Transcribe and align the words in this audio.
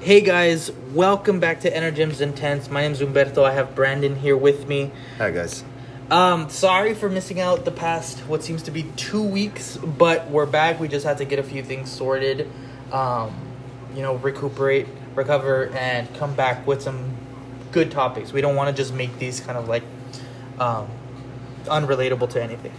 Hey 0.00 0.20
guys, 0.20 0.70
welcome 0.94 1.40
back 1.40 1.62
to 1.62 1.70
Energym's 1.70 2.20
Intense. 2.20 2.70
My 2.70 2.82
name's 2.82 3.00
Umberto. 3.00 3.44
I 3.44 3.50
have 3.50 3.74
Brandon 3.74 4.14
here 4.14 4.36
with 4.36 4.68
me. 4.68 4.92
Hi 5.18 5.32
guys. 5.32 5.64
Um, 6.08 6.48
sorry 6.50 6.94
for 6.94 7.08
missing 7.08 7.40
out 7.40 7.64
the 7.64 7.72
past 7.72 8.20
what 8.20 8.44
seems 8.44 8.62
to 8.62 8.70
be 8.70 8.84
two 8.94 9.22
weeks, 9.22 9.76
but 9.76 10.30
we're 10.30 10.46
back. 10.46 10.78
We 10.78 10.86
just 10.86 11.04
had 11.04 11.18
to 11.18 11.24
get 11.24 11.40
a 11.40 11.42
few 11.42 11.64
things 11.64 11.90
sorted. 11.90 12.48
Um, 12.92 13.34
you 13.92 14.02
know, 14.02 14.14
recuperate, 14.14 14.86
recover, 15.16 15.68
and 15.70 16.14
come 16.14 16.36
back 16.36 16.64
with 16.64 16.80
some 16.80 17.16
good 17.72 17.90
topics. 17.90 18.32
We 18.32 18.40
don't 18.40 18.54
want 18.54 18.74
to 18.74 18.80
just 18.80 18.94
make 18.94 19.18
these 19.18 19.40
kind 19.40 19.58
of 19.58 19.68
like 19.68 19.82
um, 20.60 20.88
unrelatable 21.64 22.30
to 22.30 22.42
anything. 22.42 22.72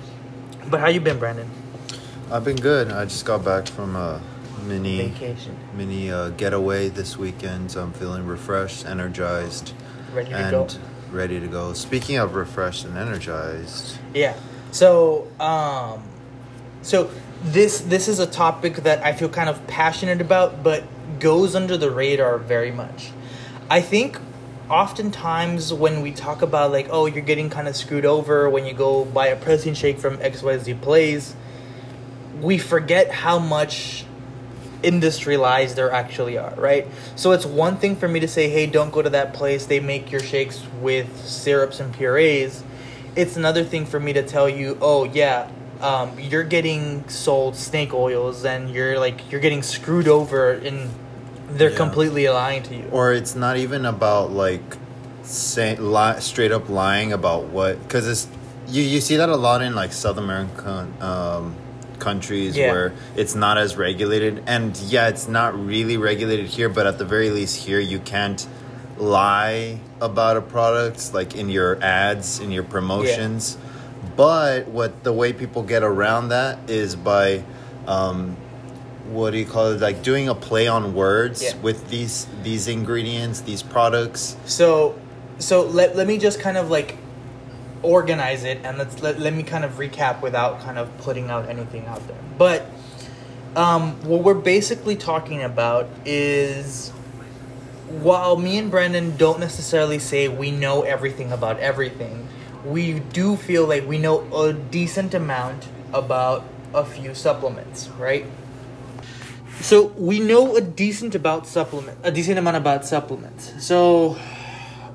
But 0.70 0.80
how 0.80 0.88
you 0.88 1.02
been, 1.02 1.20
Brandon? 1.20 1.52
I've 2.32 2.46
been 2.46 2.56
good. 2.56 2.94
I 2.94 3.04
just 3.04 3.26
got 3.26 3.44
back 3.44 3.68
from 3.68 3.98
a 3.98 4.22
mini 4.64 5.10
Vacation. 5.10 5.58
mini 5.76 6.12
uh, 6.12 6.30
getaway 6.30 6.90
this 6.90 7.18
weekend. 7.18 7.72
So 7.72 7.82
I'm 7.82 7.94
feeling 7.94 8.26
refreshed, 8.26 8.86
energized, 8.86 9.74
Ready 10.14 10.30
to 10.30 10.36
and 10.36 10.52
go? 10.52 10.68
ready 11.12 11.40
to 11.40 11.48
go. 11.48 11.74
Speaking 11.74 12.18
of 12.18 12.36
refreshed 12.36 12.86
and 12.86 12.98
energized, 12.98 13.98
Yeah. 14.14 14.36
So, 14.72 15.28
um, 15.40 16.04
so 16.82 17.10
this 17.44 17.80
this 17.82 18.08
is 18.08 18.20
a 18.20 18.28
topic 18.28 18.78
that 18.78 19.04
I 19.04 19.14
feel 19.14 19.30
kind 19.30 19.50
of 19.50 19.66
passionate 19.68 20.22
about, 20.22 20.64
but 20.64 20.84
goes 21.20 21.56
under 21.56 21.76
the 21.78 21.90
radar 21.92 22.38
very 22.38 22.72
much. 22.72 23.12
I 23.70 23.82
think 23.82 24.20
oftentimes 24.70 25.74
when 25.74 26.02
we 26.02 26.12
talk 26.12 26.42
about 26.42 26.72
like, 26.72 26.88
oh, 26.92 27.06
you're 27.08 27.24
getting 27.24 27.50
kind 27.50 27.68
of 27.68 27.76
screwed 27.76 28.06
over 28.06 28.50
when 28.50 28.66
you 28.66 28.74
go 28.74 29.06
buy 29.06 29.28
a 29.28 29.36
protein 29.36 29.74
shake 29.74 29.98
from 30.00 30.18
XYZ 30.18 30.80
Plays, 30.82 31.36
we 32.42 32.58
forget 32.58 33.12
how 33.12 33.40
much 33.40 34.06
industrialized 34.84 35.76
there 35.76 35.92
actually 35.92 36.38
are, 36.38 36.54
right? 36.58 36.88
So 37.16 37.32
it's 37.32 37.46
one 37.46 37.78
thing 37.78 37.96
for 37.96 38.08
me 38.08 38.20
to 38.20 38.28
say, 38.28 38.50
hey, 38.50 38.66
don't 38.66 38.92
go 38.92 39.02
to 39.02 39.10
that 39.12 39.34
place. 39.34 39.66
They 39.66 39.80
make 39.80 40.12
your 40.12 40.22
shakes 40.22 40.64
with 40.82 41.26
syrups 41.26 41.80
and 41.80 41.94
purees. 41.94 42.64
It's 43.16 43.36
another 43.36 43.64
thing 43.64 43.86
for 43.86 44.00
me 44.00 44.14
to 44.14 44.24
tell 44.24 44.48
you, 44.48 44.78
oh 44.82 45.04
yeah, 45.04 45.50
um, 45.82 46.18
you're 46.20 46.44
getting 46.44 47.08
sold 47.10 47.56
snake 47.56 47.94
oils 47.94 48.44
and 48.46 48.70
you're 48.70 49.00
like 49.00 49.32
you're 49.32 49.42
getting 49.42 49.64
screwed 49.64 50.08
over 50.08 50.52
and 50.52 50.90
they're 51.52 51.72
Yeah. 51.72 51.78
completely 51.78 52.28
lying 52.30 52.64
to 52.64 52.76
you. 52.76 52.86
or 52.92 53.14
it's 53.14 53.34
not 53.36 53.58
even 53.58 53.86
about 53.86 54.32
like 54.32 54.62
say 55.24 55.76
li- 55.78 56.20
straight 56.20 56.52
up 56.52 56.70
lying 56.70 57.14
about 57.14 57.46
what 57.46 57.82
because 57.84 58.08
it's 58.08 58.28
you 58.68 58.84
you 58.84 59.00
see 59.02 59.16
that 59.16 59.30
a 59.30 59.36
lot 59.36 59.62
in 59.62 59.74
like 59.74 59.94
South 59.94 60.18
American 60.18 60.94
um, 61.02 61.56
countries 62.00 62.56
Yeah. 62.58 62.72
where 62.72 62.94
it's 63.16 63.36
not 63.36 63.58
as 63.58 63.76
regulated. 63.78 64.44
And 64.48 64.76
yeah 64.88 65.08
it's 65.10 65.28
not 65.28 65.54
really 65.58 65.98
regulated 65.98 66.48
here 66.48 66.70
but 66.70 66.88
at 66.88 66.98
the 66.98 67.06
very 67.06 67.30
least 67.30 67.66
here 67.68 67.80
you 67.80 68.00
can't 68.00 68.48
lie 68.98 69.80
about 70.02 70.38
a 70.38 70.42
product 70.42 71.14
like 71.14 71.36
in 71.36 71.50
your 71.50 71.82
ads 71.84 72.40
in 72.40 72.52
your 72.52 72.64
promotions. 72.64 73.58
But 74.16 74.68
what 74.68 75.04
the 75.04 75.14
way 75.14 75.34
people 75.34 75.64
get 75.64 75.84
around 75.84 76.30
that 76.30 76.70
is 76.70 76.96
by 76.96 77.44
um, 77.88 78.36
what 79.12 79.32
do 79.32 79.38
you 79.38 79.46
call 79.46 79.72
it? 79.72 79.82
Like 79.82 80.04
doing 80.04 80.30
a 80.30 80.36
play 80.36 80.68
on 80.68 80.94
words 80.94 81.42
Yeah. 81.42 81.56
with 81.62 81.90
these 81.90 82.28
these 82.44 82.68
ingredients 82.68 83.42
these 83.42 83.64
products. 83.64 84.36
So, 84.46 84.96
so 85.40 85.64
let, 85.64 85.96
let 85.96 86.06
me 86.08 86.18
just 86.18 86.40
kind 86.40 86.58
of 86.58 86.70
like 86.70 86.98
organize 87.82 88.44
it 88.44 88.60
and 88.64 88.78
let's 88.78 89.02
let, 89.02 89.20
let 89.20 89.34
me 89.34 89.44
kind 89.44 89.64
of 89.64 89.74
recap 89.74 90.22
without 90.22 90.62
kind 90.62 90.78
of 90.78 90.96
putting 91.00 91.30
out 91.30 91.48
anything 91.50 91.86
out 91.86 92.06
there. 92.08 92.18
But 92.38 92.66
um, 93.56 94.02
what 94.04 94.24
we're 94.24 94.34
basically 94.34 94.96
talking 94.96 95.44
about 95.44 95.90
is 96.06 96.90
while 97.90 98.38
me 98.38 98.58
and 98.58 98.70
Brandon 98.70 99.18
don't 99.18 99.40
necessarily 99.40 100.00
say 100.00 100.28
we 100.28 100.52
know 100.52 100.84
everything 100.84 101.32
about 101.32 101.60
everything, 101.60 102.28
we 102.64 103.00
do 103.00 103.36
feel 103.36 103.66
like 103.66 103.88
we 103.88 103.98
know 103.98 104.22
a 104.36 104.54
decent 104.54 105.14
amount 105.14 105.68
about 105.94 106.44
a 106.74 106.86
few 106.86 107.16
supplements, 107.16 107.90
right? 107.98 108.26
So 109.62 109.88
we 109.98 110.20
know 110.20 110.56
a 110.56 110.62
decent 110.62 111.16
about 111.16 111.48
supplement, 111.48 111.98
a 112.04 112.12
decent 112.12 112.38
amount 112.38 112.58
about 112.58 112.86
supplements. 112.86 113.52
So 113.66 114.18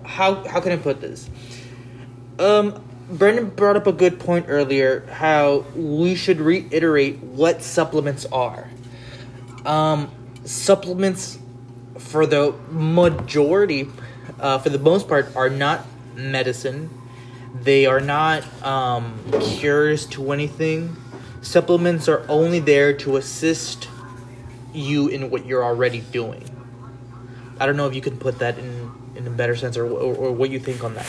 how 0.05 0.47
how 0.47 0.61
can 0.61 0.73
I 0.73 0.77
put 0.77 1.01
this? 1.01 1.29
Um, 2.39 2.83
Brendan 3.09 3.51
brought 3.51 3.77
up 3.77 3.87
a 3.87 3.93
good 3.93 4.19
point 4.19 4.47
earlier. 4.49 5.07
How 5.07 5.65
we 5.77 6.15
should 6.15 6.41
reiterate 6.41 7.23
what 7.23 7.63
supplements 7.63 8.27
are. 8.27 8.71
Um, 9.65 10.11
supplements, 10.45 11.39
for 11.99 12.27
the 12.27 12.55
majority, 12.71 13.89
uh, 14.41 14.59
for 14.59 14.69
the 14.69 14.79
most 14.79 15.09
part, 15.09 15.35
are 15.37 15.51
not 15.51 15.87
medicine. 16.15 16.91
They 17.55 17.87
are 17.87 18.01
not 18.01 18.45
um, 18.65 19.23
cures 19.41 20.07
to 20.07 20.33
anything. 20.33 20.97
Supplements 21.41 22.09
are 22.09 22.25
only 22.29 22.59
there 22.59 22.93
to 22.99 23.17
assist 23.17 23.89
you 24.73 25.07
in 25.09 25.31
what 25.31 25.47
you're 25.47 25.63
already 25.63 26.01
doing. 26.01 26.51
I 27.61 27.67
don't 27.67 27.77
know 27.77 27.87
if 27.87 27.95
you 27.95 28.01
can 28.01 28.19
put 28.19 28.41
that 28.41 28.59
in 28.59 28.93
in 29.15 29.27
a 29.29 29.31
better 29.31 29.55
sense 29.55 29.77
or 29.77 29.87
or, 29.87 30.15
or 30.15 30.33
what 30.33 30.51
you 30.51 30.59
think 30.59 30.83
on 30.83 30.95
that. 30.95 31.07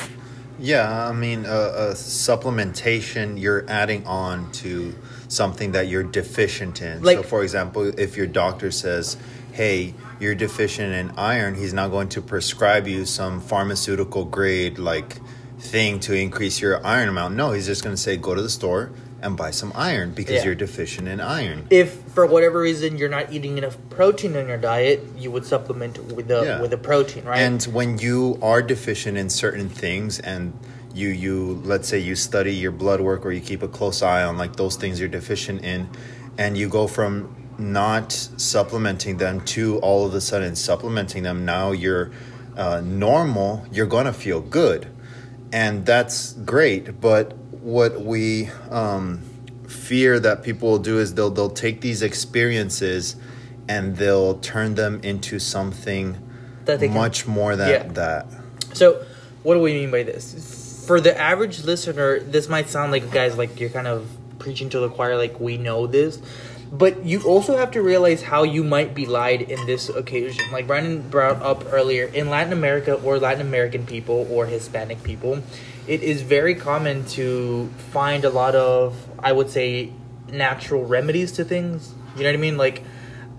Yeah 0.60 1.08
i 1.08 1.12
mean 1.12 1.46
uh, 1.46 1.50
uh, 1.50 1.94
supplementation 1.94 3.40
you're 3.40 3.66
adding 3.70 4.06
on 4.06 4.52
to 4.52 4.94
something 5.28 5.72
that 5.74 5.88
you're 5.88 6.04
deficient 6.04 6.82
in. 6.82 7.04
So 7.18 7.24
for 7.24 7.44
example 7.44 7.88
if 8.00 8.18
your 8.18 8.28
doctor 8.28 8.72
says 8.72 9.18
hey 9.52 9.94
you're 10.20 10.36
deficient 10.36 10.94
in 10.94 11.12
iron 11.18 11.56
he's 11.56 11.74
not 11.74 11.90
going 11.92 12.10
to 12.10 12.22
prescribe 12.22 12.88
you 12.88 13.06
some 13.06 13.42
pharmaceutical 13.42 14.26
grade 14.26 14.78
like 14.78 15.20
thing 15.60 16.00
to 16.02 16.14
increase 16.14 16.62
your 16.62 16.86
iron 16.86 17.10
amount. 17.10 17.36
No 17.36 17.52
he's 17.52 17.66
just 17.66 17.84
going 17.84 17.96
to 17.96 18.02
say 18.02 18.18
go 18.18 18.36
to 18.36 18.42
the 18.42 18.50
store 18.50 18.92
and 19.26 19.36
buy 19.36 19.52
some 19.52 19.72
iron 19.76 20.12
because 20.12 20.36
Yeah. 20.36 20.46
you're 20.46 20.56
deficient 20.56 21.08
in 21.08 21.20
iron 21.20 21.66
If 21.70 21.90
for 22.14 22.26
whatever 22.26 22.60
reason 22.60 22.98
you're 22.98 23.10
not 23.10 23.34
eating 23.34 23.58
enough 23.58 23.78
protein 23.90 24.36
in 24.36 24.48
your 24.48 24.58
diet, 24.58 25.04
you 25.18 25.32
would 25.32 25.46
supplement 25.46 25.98
with 26.14 26.28
the 26.28 26.44
Yeah. 26.44 26.62
with 26.62 26.72
a 26.74 26.78
protein, 26.78 27.26
right? 27.26 27.40
And 27.40 27.62
when 27.64 27.98
you 27.98 28.38
are 28.42 28.62
deficient 28.62 29.18
in 29.18 29.30
certain 29.30 29.68
things 29.70 30.20
and 30.20 30.54
you 30.94 31.10
you 31.10 31.62
let's 31.66 31.88
say 31.90 32.00
you 32.00 32.16
study 32.16 32.54
your 32.54 32.72
blood 32.72 33.02
work 33.02 33.26
or 33.26 33.32
you 33.32 33.42
keep 33.42 33.62
a 33.64 33.68
close 33.68 34.02
eye 34.02 34.24
on 34.24 34.38
like 34.38 34.56
those 34.56 34.76
things 34.78 34.98
you're 35.00 35.10
deficient 35.22 35.64
in 35.66 35.90
and 36.38 36.56
you 36.58 36.70
go 36.70 36.88
from 36.88 37.36
not 37.58 38.12
supplementing 38.38 39.18
them 39.18 39.42
to 39.42 39.78
all 39.80 40.06
of 40.06 40.14
a 40.14 40.22
sudden 40.22 40.56
supplementing 40.56 41.24
them 41.24 41.44
now 41.46 41.72
you're 41.72 42.12
uh, 42.56 42.80
normal 42.82 43.66
you're 43.72 43.86
gonna 43.98 44.14
feel 44.14 44.40
good 44.40 44.88
and 45.52 45.86
that's 45.86 46.34
great 46.46 47.00
but 47.02 47.34
what 47.66 48.02
we 48.02 48.48
um, 48.70 49.20
fear 49.68 50.20
that 50.20 50.44
people 50.44 50.70
will 50.70 50.78
do 50.80 51.00
is 51.00 51.16
they'll 51.16 51.32
they'll 51.32 51.50
take 51.50 51.82
these 51.82 52.04
experiences 52.04 53.16
and 53.68 53.98
they'll 53.98 54.36
turn 54.38 54.76
them 54.76 55.00
into 55.02 55.40
something 55.40 56.16
That 56.66 56.80
they 56.80 56.86
can- 56.88 56.96
much 56.96 57.26
more 57.26 57.56
than 57.56 57.70
Yeah. 57.70 57.84
that. 57.94 58.28
So, 58.74 59.04
what 59.42 59.56
do 59.56 59.62
we 59.62 59.74
mean 59.74 59.90
by 59.90 60.04
this? 60.04 60.84
For 60.86 61.02
the 61.02 61.20
average 61.20 61.64
listener, 61.64 62.20
this 62.20 62.48
might 62.48 62.70
sound 62.70 62.92
like 62.92 63.10
guys 63.12 63.36
like 63.36 63.60
you're 63.60 63.72
kind 63.72 63.88
of 63.88 64.06
preaching 64.38 64.70
to 64.70 64.80
the 64.80 64.90
choir, 64.90 65.18
like 65.18 65.40
we 65.40 65.58
know 65.58 65.88
this, 65.88 66.20
but 66.72 67.04
you 67.04 67.22
also 67.24 67.58
have 67.58 67.72
to 67.72 67.82
realize 67.82 68.22
how 68.22 68.44
you 68.44 68.64
might 68.64 68.94
be 68.94 69.08
lied 69.08 69.42
in 69.42 69.66
this 69.66 69.90
occasion. 69.90 70.46
Like 70.52 70.68
Brandon 70.68 71.02
brought 71.10 71.42
up 71.42 71.64
earlier, 71.72 72.06
in 72.06 72.30
Latin 72.30 72.54
America 72.54 72.94
or 73.04 73.18
Latin 73.18 73.42
American 73.42 73.88
people 73.88 74.28
or 74.30 74.46
Hispanic 74.46 75.02
people, 75.02 75.40
it 75.88 76.02
is 76.04 76.22
very 76.22 76.56
common 76.56 77.06
to 77.06 77.70
find 77.92 78.26
a 78.26 78.30
lot 78.30 78.56
of, 78.56 78.96
I 79.20 79.32
would 79.32 79.50
say, 79.50 79.92
natural 80.32 80.84
remedies 80.86 81.34
to 81.34 81.44
things. 81.44 81.94
You 82.16 82.24
know 82.24 82.30
what 82.30 82.36
I 82.36 82.38
mean? 82.38 82.58
Like 82.58 82.84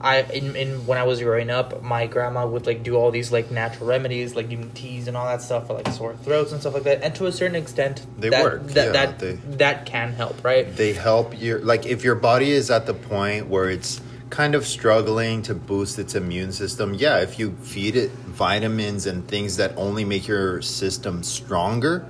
I 0.00 0.22
in, 0.22 0.54
in 0.54 0.86
when 0.86 0.98
I 0.98 1.04
was 1.04 1.20
growing 1.20 1.50
up, 1.50 1.82
my 1.82 2.06
grandma 2.06 2.46
would 2.46 2.66
like 2.66 2.82
do 2.82 2.94
all 2.96 3.10
these 3.10 3.32
like 3.32 3.50
natural 3.50 3.88
remedies, 3.88 4.36
like 4.36 4.50
even 4.52 4.70
teas 4.70 5.08
and 5.08 5.16
all 5.16 5.26
that 5.26 5.42
stuff 5.42 5.66
for 5.66 5.74
like 5.74 5.88
sore 5.88 6.14
throats 6.16 6.52
and 6.52 6.60
stuff 6.60 6.74
like 6.74 6.84
that. 6.84 7.02
And 7.02 7.14
to 7.16 7.26
a 7.26 7.32
certain 7.32 7.56
extent, 7.56 8.04
They 8.18 8.28
that, 8.28 8.44
work, 8.44 8.66
That 8.68 8.86
yeah, 8.86 8.92
that 8.92 9.18
they- 9.18 9.38
that 9.56 9.86
can 9.86 10.12
help, 10.12 10.44
right? 10.44 10.74
They 10.76 10.92
help 10.92 11.40
your 11.40 11.58
like 11.60 11.86
if 11.86 12.04
your 12.04 12.14
body 12.14 12.50
is 12.52 12.70
at 12.70 12.86
the 12.86 12.94
point 12.94 13.48
where 13.48 13.70
it's 13.70 14.00
kind 14.28 14.54
of 14.54 14.66
struggling 14.66 15.40
to 15.42 15.54
boost 15.54 15.98
its 15.98 16.14
immune 16.14 16.52
system. 16.52 16.92
Yeah, 16.94 17.18
if 17.20 17.38
you 17.38 17.52
feed 17.62 17.96
it 17.96 18.10
vitamins 18.10 19.06
and 19.06 19.26
things 19.26 19.56
that 19.56 19.72
only 19.76 20.04
make 20.04 20.26
your 20.28 20.60
system 20.62 21.22
stronger, 21.22 22.04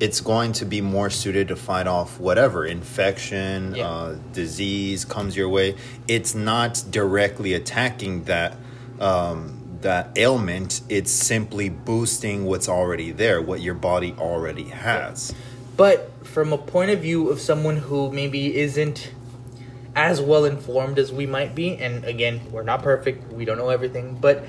it's 0.00 0.20
going 0.20 0.52
to 0.54 0.64
be 0.64 0.80
more 0.80 1.10
suited 1.10 1.48
to 1.48 1.56
fight 1.56 1.86
off 1.86 2.18
whatever 2.18 2.64
infection, 2.64 3.74
Yeah. 3.74 3.88
uh, 3.88 4.16
disease 4.32 5.04
comes 5.04 5.36
your 5.36 5.48
way. 5.48 5.76
It's 6.08 6.34
not 6.34 6.82
directly 6.90 7.52
attacking 7.54 8.24
that 8.24 8.56
um, 9.00 9.58
that 9.80 10.10
ailment. 10.16 10.80
It's 10.88 11.10
simply 11.10 11.68
boosting 11.68 12.44
what's 12.44 12.68
already 12.68 13.10
there, 13.10 13.42
what 13.42 13.60
your 13.60 13.74
body 13.74 14.14
already 14.18 14.64
has. 14.64 15.34
But 15.76 16.10
from 16.24 16.52
a 16.52 16.58
point 16.58 16.90
of 16.92 17.00
view 17.00 17.28
of 17.30 17.40
someone 17.40 17.78
who 17.78 18.12
maybe 18.12 18.56
isn't 18.56 19.10
as 19.96 20.20
well 20.20 20.44
informed 20.44 20.98
as 20.98 21.12
we 21.12 21.26
might 21.26 21.54
be, 21.54 21.76
and 21.78 22.04
again, 22.04 22.40
we're 22.52 22.62
not 22.62 22.82
perfect, 22.82 23.32
we 23.32 23.44
don't 23.44 23.58
know 23.58 23.70
everything, 23.70 24.14
but 24.20 24.44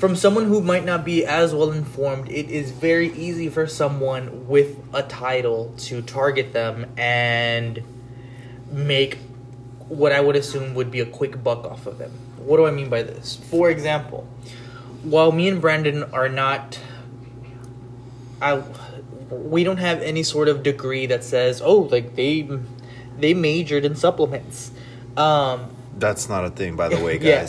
from 0.00 0.16
someone 0.16 0.46
who 0.46 0.62
might 0.62 0.86
not 0.86 1.04
be 1.04 1.26
as 1.26 1.54
well 1.54 1.72
informed, 1.72 2.30
it 2.30 2.48
is 2.48 2.70
very 2.70 3.12
easy 3.12 3.50
for 3.50 3.66
someone 3.66 4.48
with 4.48 4.78
a 4.94 5.02
title 5.02 5.74
to 5.76 6.00
target 6.00 6.54
them 6.54 6.86
and 6.96 7.82
make 8.70 9.18
what 9.88 10.10
I 10.10 10.20
would 10.20 10.36
assume 10.36 10.72
would 10.72 10.90
be 10.90 11.00
a 11.00 11.06
quick 11.06 11.44
buck 11.44 11.66
off 11.66 11.86
of 11.86 11.98
them. 11.98 12.12
What 12.38 12.56
do 12.56 12.64
I 12.64 12.70
mean 12.70 12.88
by 12.88 13.02
this? 13.02 13.36
For 13.50 13.68
example, 13.68 14.26
while 15.02 15.32
me 15.32 15.48
and 15.48 15.60
Brandon 15.60 16.04
are 16.14 16.30
not 16.30 16.78
I 18.40 18.62
we 19.30 19.64
don't 19.64 19.76
have 19.76 20.00
any 20.00 20.22
sort 20.22 20.48
of 20.48 20.62
degree 20.62 21.04
that 21.06 21.22
says, 21.22 21.60
"Oh, 21.62 21.80
like 21.80 22.16
they 22.16 22.48
they 23.18 23.34
majored 23.34 23.84
in 23.84 23.96
supplements." 23.96 24.70
Um 25.14 25.72
That's 25.98 26.26
not 26.30 26.46
a 26.46 26.50
thing, 26.50 26.74
by 26.74 26.88
the 26.88 26.98
way, 27.04 27.18
yeah. 27.20 27.46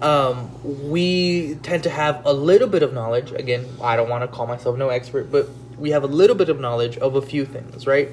Um, 0.00 0.50
we 0.88 1.56
tend 1.62 1.82
to 1.82 1.90
have 1.90 2.24
a 2.24 2.32
little 2.32 2.68
bit 2.68 2.82
of 2.82 2.92
knowledge. 2.92 3.32
Again, 3.32 3.66
I 3.82 3.96
don't 3.96 4.08
want 4.08 4.22
to 4.22 4.28
call 4.28 4.46
myself 4.46 4.78
no 4.78 4.88
expert, 4.88 5.30
but 5.30 5.48
we 5.78 5.90
have 5.90 6.02
a 6.02 6.06
little 6.06 6.36
bit 6.36 6.48
of 6.48 6.58
knowledge 6.58 6.96
of 6.98 7.16
a 7.16 7.22
few 7.22 7.44
things, 7.44 7.86
right? 7.86 8.10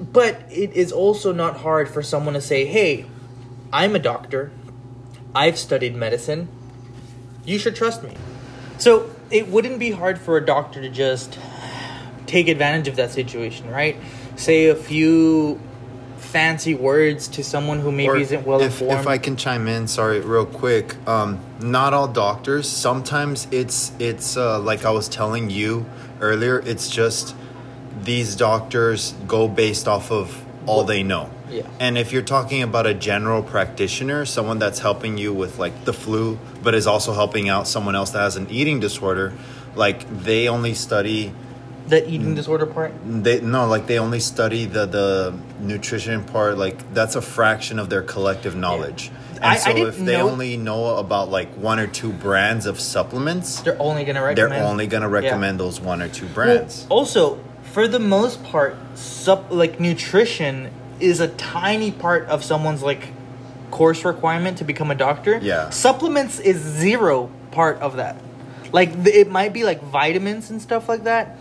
But 0.00 0.42
it 0.50 0.72
is 0.72 0.92
also 0.92 1.32
not 1.32 1.58
hard 1.58 1.88
for 1.88 2.02
someone 2.02 2.34
to 2.34 2.40
say, 2.40 2.66
hey, 2.66 3.06
I'm 3.72 3.94
a 3.94 3.98
doctor. 3.98 4.50
I've 5.34 5.58
studied 5.58 5.94
medicine. 5.94 6.48
You 7.44 7.58
should 7.58 7.74
trust 7.74 8.02
me. 8.02 8.14
So 8.78 9.10
it 9.30 9.48
wouldn't 9.48 9.78
be 9.78 9.92
hard 9.92 10.18
for 10.18 10.36
a 10.36 10.44
doctor 10.44 10.82
to 10.82 10.90
just 10.90 11.38
take 12.26 12.48
advantage 12.48 12.88
of 12.88 12.96
that 12.96 13.10
situation, 13.10 13.70
right? 13.70 13.96
Say 14.36 14.66
a 14.66 14.74
few 14.74 15.60
fancy 16.32 16.74
words 16.74 17.28
to 17.28 17.44
someone 17.44 17.78
who 17.80 17.92
maybe 17.92 18.08
Or 18.08 18.16
isn't 18.16 18.46
well 18.46 18.60
if, 18.60 18.80
informed. 18.80 19.00
if 19.00 19.06
I 19.06 19.18
can 19.18 19.36
chime 19.36 19.68
in, 19.68 19.86
sorry, 19.86 20.20
real 20.20 20.46
quick. 20.46 20.96
Um, 21.06 21.38
not 21.60 21.92
all 21.92 22.08
doctors. 22.08 22.68
Sometimes 22.68 23.46
it's 23.50 23.92
it's 23.98 24.36
uh, 24.36 24.58
like 24.58 24.84
I 24.84 24.90
was 24.90 25.08
telling 25.08 25.50
you 25.50 25.84
earlier. 26.20 26.60
It's 26.60 26.88
just 26.88 27.34
these 28.02 28.34
doctors 28.34 29.14
go 29.28 29.46
based 29.46 29.86
off 29.86 30.10
of 30.10 30.42
all 30.66 30.84
they 30.84 31.02
know. 31.02 31.28
Yeah. 31.50 31.66
And 31.78 31.98
if 31.98 32.12
you're 32.12 32.22
talking 32.22 32.62
about 32.62 32.86
a 32.86 32.94
general 32.94 33.42
practitioner, 33.42 34.24
someone 34.24 34.58
that's 34.58 34.78
helping 34.78 35.18
you 35.18 35.34
with 35.34 35.58
like 35.58 35.84
the 35.84 35.92
flu, 35.92 36.38
but 36.62 36.74
is 36.74 36.86
also 36.86 37.12
helping 37.12 37.50
out 37.50 37.68
someone 37.68 37.94
else 37.94 38.10
that 38.12 38.20
has 38.20 38.36
an 38.36 38.46
eating 38.50 38.80
disorder, 38.80 39.34
like 39.74 40.08
they 40.24 40.48
only 40.48 40.72
study 40.72 41.34
the 41.92 42.08
eating 42.10 42.34
disorder 42.34 42.64
part. 42.64 42.90
they 43.04 43.40
no 43.42 43.66
like 43.66 43.86
they 43.86 43.98
only 43.98 44.18
study 44.18 44.64
the 44.64 44.86
the 44.86 45.34
nutrition 45.60 46.24
part 46.24 46.56
like 46.56 46.78
that's 46.94 47.16
a 47.16 47.20
fraction 47.20 47.78
of 47.78 47.90
their 47.90 48.00
collective 48.00 48.54
knowledge 48.56 49.10
and 49.34 49.44
I- 49.44 49.54
I 49.54 49.56
so 49.58 49.72
didn't 49.74 49.88
if 49.88 49.98
they 49.98 50.16
know- 50.16 50.30
only 50.30 50.56
know 50.56 50.96
about 50.96 51.30
like 51.30 51.50
one 51.70 51.78
or 51.78 51.86
two 51.86 52.10
brands 52.10 52.64
of 52.64 52.80
supplements 52.80 53.60
They're 53.60 53.76
only 53.90 54.04
gonna 54.04 54.20
recommend. 54.22 54.38
they're 54.38 54.46
recommend. 54.48 54.70
only 54.72 54.86
going 54.86 55.02
to 55.02 55.08
Yeah. 55.10 55.14
recommend 55.20 55.60
those 55.60 55.80
one 55.82 56.00
or 56.00 56.08
two 56.08 56.24
Well, 56.26 56.34
brands 56.34 56.86
also, 56.88 57.38
for 57.74 57.86
the 57.86 57.98
most 57.98 58.42
part, 58.42 58.74
sup 58.94 59.40
like 59.50 59.78
nutrition 59.78 60.70
is 60.98 61.20
a 61.20 61.28
tiny 61.28 61.90
part 61.90 62.26
of 62.28 62.42
someone's 62.42 62.82
like 62.82 63.08
course 63.70 64.04
requirement 64.04 64.56
to 64.58 64.64
become 64.64 64.90
a 64.90 64.94
doctor. 64.94 65.38
Yeah. 65.42 65.68
Supplements 65.70 66.38
is 66.40 66.56
zero 66.58 67.28
part 67.50 67.80
of 67.80 67.96
that. 67.96 68.16
Like 68.72 68.90
it 69.06 69.28
might 69.30 69.52
be 69.52 69.64
like 69.64 69.82
vitamins 69.82 70.48
and 70.50 70.62
stuff 70.62 70.88
like 70.88 71.04
that, 71.04 71.36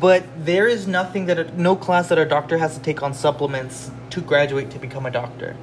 but 0.00 0.22
there 0.44 0.66
is 0.68 0.86
nothing 0.86 1.26
that 1.26 1.38
a, 1.38 1.60
no 1.60 1.74
class 1.76 2.08
that 2.08 2.18
a 2.18 2.24
doctor 2.26 2.58
has 2.58 2.74
to 2.76 2.82
take 2.82 3.02
on 3.02 3.14
supplements 3.14 3.90
to 4.10 4.20
graduate 4.20 4.70
to 4.70 4.78
become 4.78 5.06
a 5.06 5.10
doctor. 5.10 5.56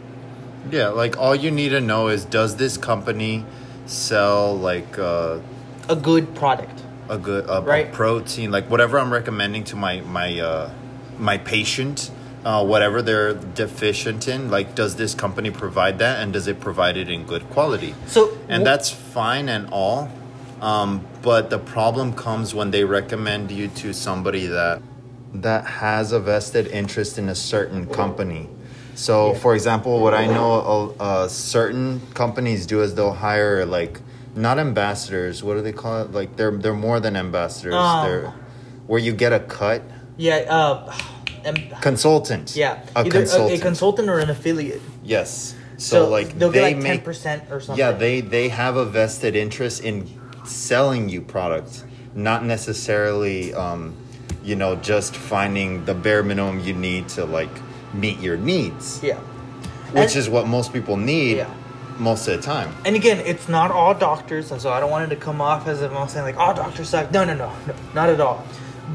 yeah 0.72 0.88
like 0.90 1.18
all 1.18 1.36
you 1.36 1.52
need 1.52 1.70
to 1.70 1.82
know 1.82 2.08
is 2.08 2.26
does 2.26 2.56
this 2.56 2.78
company 2.78 3.46
sell 3.86 4.58
like 4.58 4.98
uh 4.98 5.40
A 5.90 5.96
good 5.96 6.34
product. 6.36 6.82
a 7.10 7.18
good 7.20 7.46
a, 7.46 7.58
a 7.62 7.86
protein 7.92 8.50
like 8.52 8.68
whatever 8.70 8.98
i'm 9.00 9.14
recommending 9.14 9.64
to 9.66 9.76
my 9.76 10.02
my 10.02 10.40
uh 10.40 10.72
my 11.20 11.38
patient 11.38 12.10
uh, 12.44 12.64
whatever 12.64 13.02
they're 13.02 13.34
deficient 13.34 14.28
in 14.28 14.52
like 14.52 14.76
does 14.76 14.96
this 14.98 15.16
company 15.16 15.50
provide 15.50 15.98
that 16.00 16.20
and 16.22 16.32
does 16.34 16.48
it 16.48 16.60
provide 16.60 16.96
it 16.98 17.10
in 17.10 17.24
good 17.26 17.44
quality 17.50 17.94
So 18.08 18.36
and 18.50 18.62
wh- 18.62 18.66
that's 18.66 18.90
fine 18.92 19.50
and 19.50 19.68
all 19.72 20.10
um, 20.62 21.06
but 21.26 21.50
the 21.50 21.58
problem 21.58 22.14
comes 22.14 22.54
when 22.54 22.70
they 22.70 22.84
recommend 22.84 23.52
you 23.52 23.68
to 23.82 23.92
somebody 23.94 24.46
that 24.46 24.82
that 25.34 25.66
has 25.66 26.12
a 26.14 26.20
vested 26.20 26.66
interest 26.68 27.18
in 27.18 27.28
a 27.28 27.36
certain 27.36 27.84
company. 28.02 28.48
So 28.94 29.14
Yeah. 29.34 29.40
for 29.44 29.52
example 29.60 29.94
what 30.06 30.14
i 30.14 30.26
know 30.28 30.94
uh, 31.00 31.28
certain 31.28 31.88
companies 32.14 32.66
do 32.74 32.78
is 32.86 32.90
they'll 32.96 33.20
hire 33.30 33.66
like 33.66 34.00
not 34.46 34.60
ambassadors. 34.60 35.36
What 35.46 35.54
do 35.58 35.62
they 35.68 35.72
call 35.84 35.96
it? 36.04 36.12
Like 36.20 36.30
they're 36.38 36.56
they're 36.64 36.82
more 36.90 37.00
than 37.06 37.16
ambassadors. 37.26 37.74
Um. 37.74 38.06
they're 38.06 38.34
where 38.90 39.02
you 39.08 39.14
get 39.24 39.32
a 39.34 39.40
cut? 39.40 39.82
Yeah, 40.18 40.46
uh, 40.58 40.94
consultant 41.82 42.56
yeah, 42.56 42.86
a 42.96 43.00
either 43.00 43.10
consultant 43.10 43.52
A, 43.52 43.62
a 43.62 43.68
consultant. 43.70 44.10
or 44.10 44.20
an 44.20 44.30
affiliate. 44.30 44.82
yes. 45.04 45.56
So, 45.78 46.08
like 46.08 46.40
they'll 46.40 46.52
they 46.52 46.60
get 46.60 46.64
like 46.64 46.76
ten 46.76 46.84
make 46.84 47.04
percent 47.04 47.44
or 47.52 47.60
something. 47.60 47.80
Yeah, 47.84 47.92
they 47.92 48.22
they 48.22 48.48
have 48.48 48.78
a 48.78 48.86
vested 48.86 49.36
interest 49.36 49.84
in 49.84 50.08
selling 50.46 51.10
you 51.10 51.22
products, 51.22 51.84
not 52.14 52.44
necessarily, 52.46 53.54
um, 53.54 53.94
you 54.44 54.56
know, 54.56 54.76
just 54.78 55.16
finding 55.16 55.86
the 55.86 55.94
bare 55.94 56.24
minimum 56.24 56.60
you 56.60 56.74
need 56.74 57.10
to 57.10 57.26
like 57.26 57.50
meet 57.94 58.20
your 58.20 58.38
needs, 58.38 59.00
yeah. 59.04 59.18
which 59.92 60.10
And- 60.12 60.16
is 60.16 60.30
what 60.30 60.48
most 60.48 60.74
people 60.74 60.98
need 60.98 61.38
Yeah. 61.38 61.48
most 61.98 62.28
of 62.28 62.36
the 62.38 62.42
time. 62.44 62.76
And 62.86 62.96
again, 62.96 63.20
it's 63.26 63.48
not 63.48 63.72
all 63.72 63.94
doctors, 63.94 64.52
and 64.52 64.62
so 64.62 64.72
I 64.72 64.80
don't 64.80 64.92
want 64.92 65.06
it 65.12 65.16
to 65.16 65.22
come 65.22 65.40
off 65.42 65.68
as 65.68 65.82
if 65.82 65.92
I'm 65.96 66.08
saying 66.10 66.26
like, 66.26 66.36
"Oh, 66.38 66.54
doctors 66.54 66.90
suck." 66.90 67.12
No, 67.12 67.24
no, 67.24 67.34
no, 67.34 67.50
no, 67.68 67.74
not 67.94 68.10
at 68.10 68.20
all. 68.20 68.44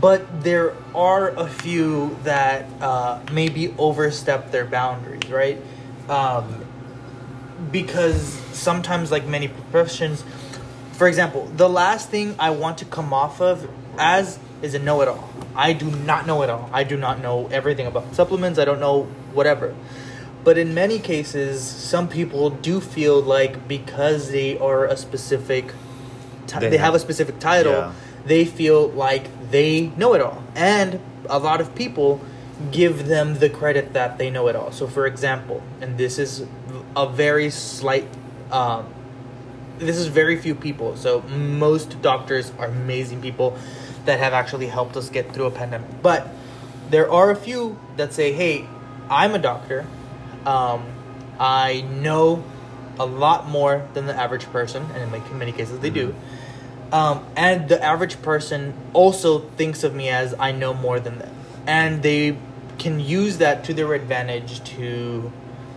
But 0.01 0.43
there 0.45 0.75
are 0.95 1.31
a 1.31 1.49
few 1.49 2.17
that 2.25 2.67
uh, 2.81 3.19
maybe 3.33 3.75
overstep 3.79 4.53
their 4.53 4.65
boundaries, 4.65 5.29
right? 5.31 5.61
Um, 6.09 6.45
because 7.73 8.39
sometimes, 8.53 9.11
like 9.11 9.27
many 9.27 9.49
professions, 9.49 10.25
for 11.01 11.09
example, 11.09 11.47
the 11.57 11.67
last 11.67 12.11
thing 12.11 12.35
I 12.39 12.51
want 12.51 12.77
to 12.79 12.85
come 12.85 13.15
off 13.15 13.41
of 13.41 13.67
as 13.97 14.39
is 14.61 14.75
a 14.75 14.79
know-it-all. 14.79 15.31
I 15.57 15.73
do 15.73 15.91
not 15.91 16.27
know 16.27 16.43
it 16.43 16.51
all. 16.51 16.69
I 16.75 16.85
do 16.85 16.99
not 16.99 17.23
know 17.23 17.49
everything 17.51 17.87
about 17.87 18.15
supplements. 18.15 18.59
I 18.59 18.67
don't 18.67 18.81
know 18.81 19.05
whatever. 19.33 19.75
But 20.45 20.59
in 20.59 20.75
many 20.75 20.99
cases, 20.99 21.63
some 21.63 22.07
people 22.07 22.51
do 22.51 22.83
feel 22.83 23.19
like 23.23 23.67
because 23.67 24.31
they 24.31 24.59
are 24.59 24.85
a 24.85 24.95
specific, 24.95 25.73
ti- 26.47 26.59
They 26.59 26.69
they, 26.69 26.77
have, 26.77 26.93
have- 26.93 26.97
a 26.97 26.99
specific 26.99 27.39
title, 27.39 27.73
yeah. 27.73 27.93
they 28.27 28.45
feel 28.45 28.89
like 28.91 29.25
they 29.51 29.87
know 29.97 30.13
it 30.13 30.21
all. 30.21 30.45
And 30.55 31.01
a 31.31 31.39
lot 31.39 31.63
of 31.63 31.75
people 31.75 32.21
give 32.71 33.07
them 33.07 33.39
the 33.39 33.49
credit 33.49 33.95
that 33.95 34.19
they 34.19 34.29
know 34.29 34.49
it 34.49 34.55
all. 34.55 34.71
So, 34.71 34.87
for 34.87 35.07
example, 35.07 35.63
and 35.81 35.97
this 35.97 36.19
is 36.19 36.45
a 36.95 37.09
very 37.09 37.49
slight, 37.49 38.07
um, 38.53 38.85
this 39.81 39.97
is 39.97 40.07
very 40.07 40.37
few 40.37 40.55
people. 40.55 40.97
So, 40.97 41.23
most 41.23 42.01
doctors 42.03 42.53
are 42.59 42.67
amazing 42.67 43.21
people 43.23 43.59
that 44.05 44.19
have 44.19 44.33
actually 44.33 44.67
helped 44.67 44.97
us 44.97 45.09
get 45.11 45.33
through 45.35 45.47
a 45.47 45.51
pandemic. 45.51 46.03
But 46.03 46.29
there 46.91 47.11
are 47.11 47.31
a 47.31 47.37
few 47.37 47.79
that 47.97 48.13
say, 48.13 48.33
hey, 48.33 48.67
I'm 49.09 49.35
a 49.35 49.39
doctor. 49.39 49.87
Um, 50.47 50.85
I 51.39 51.81
know 51.83 52.45
a 52.99 53.07
lot 53.07 53.49
more 53.49 53.89
than 53.95 54.07
the 54.07 54.15
average 54.15 54.45
person, 54.47 54.85
and 54.95 55.03
in 55.03 55.11
like 55.11 55.33
many 55.33 55.53
cases 55.53 55.81
they 55.81 55.91
do. 55.91 56.15
Um, 56.93 57.25
and 57.37 57.69
the 57.69 57.83
average 57.83 58.21
person 58.21 58.75
also 58.93 59.39
thinks 59.39 59.85
of 59.85 59.95
me 59.95 60.09
as 60.09 60.35
I 60.39 60.53
know 60.53 60.75
more 60.75 61.01
than 61.01 61.19
them, 61.19 61.35
and 61.67 62.03
they 62.03 62.37
can 62.79 63.01
use 63.01 63.39
that 63.39 63.65
to 63.65 63.75
their 63.75 63.95
advantage 63.95 64.63
to 64.77 65.31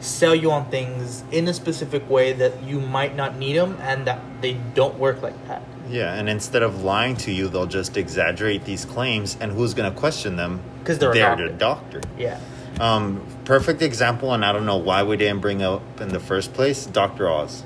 sell 0.03 0.36
you 0.36 0.51
on 0.51 0.69
things 0.69 1.24
in 1.31 1.48
a 1.48 1.53
specific 1.53 2.07
way 2.10 2.33
that 2.33 2.62
you 2.63 2.79
might 2.79 3.15
not 3.15 3.38
need 3.38 3.53
them, 3.55 3.77
and 3.81 4.05
that 4.05 4.19
they 4.41 4.53
don't 4.74 4.98
work 5.00 5.22
like 5.22 5.48
that. 5.48 5.62
Yeah, 5.89 6.13
and 6.13 6.29
instead 6.29 6.63
of 6.63 6.83
lying 6.83 7.15
to 7.17 7.31
you, 7.31 7.48
they'll 7.50 7.65
just 7.65 7.98
exaggerate 7.98 8.65
these 8.65 8.86
claims, 8.86 9.38
and 9.39 9.51
who's 9.51 9.74
going 9.74 9.91
to 9.91 9.98
question 9.98 10.36
them? 10.36 10.62
'Cause 10.83 10.98
they're 11.00 11.13
they're 11.13 11.29
doctor. 11.29 11.48
the 11.50 11.53
doctor. 11.53 12.01
Yeah. 12.17 12.39
Um, 12.79 13.22
perfect 13.45 13.81
example, 13.81 14.33
and 14.33 14.43
I 14.43 14.51
don't 14.51 14.65
know 14.65 14.77
why 14.77 15.03
we 15.03 15.15
didn't 15.17 15.39
bring 15.41 15.62
up 15.62 16.01
in 16.01 16.10
the 16.10 16.19
first 16.19 16.53
place. 16.53 16.86
Doctor 16.86 17.29
Oz. 17.29 17.63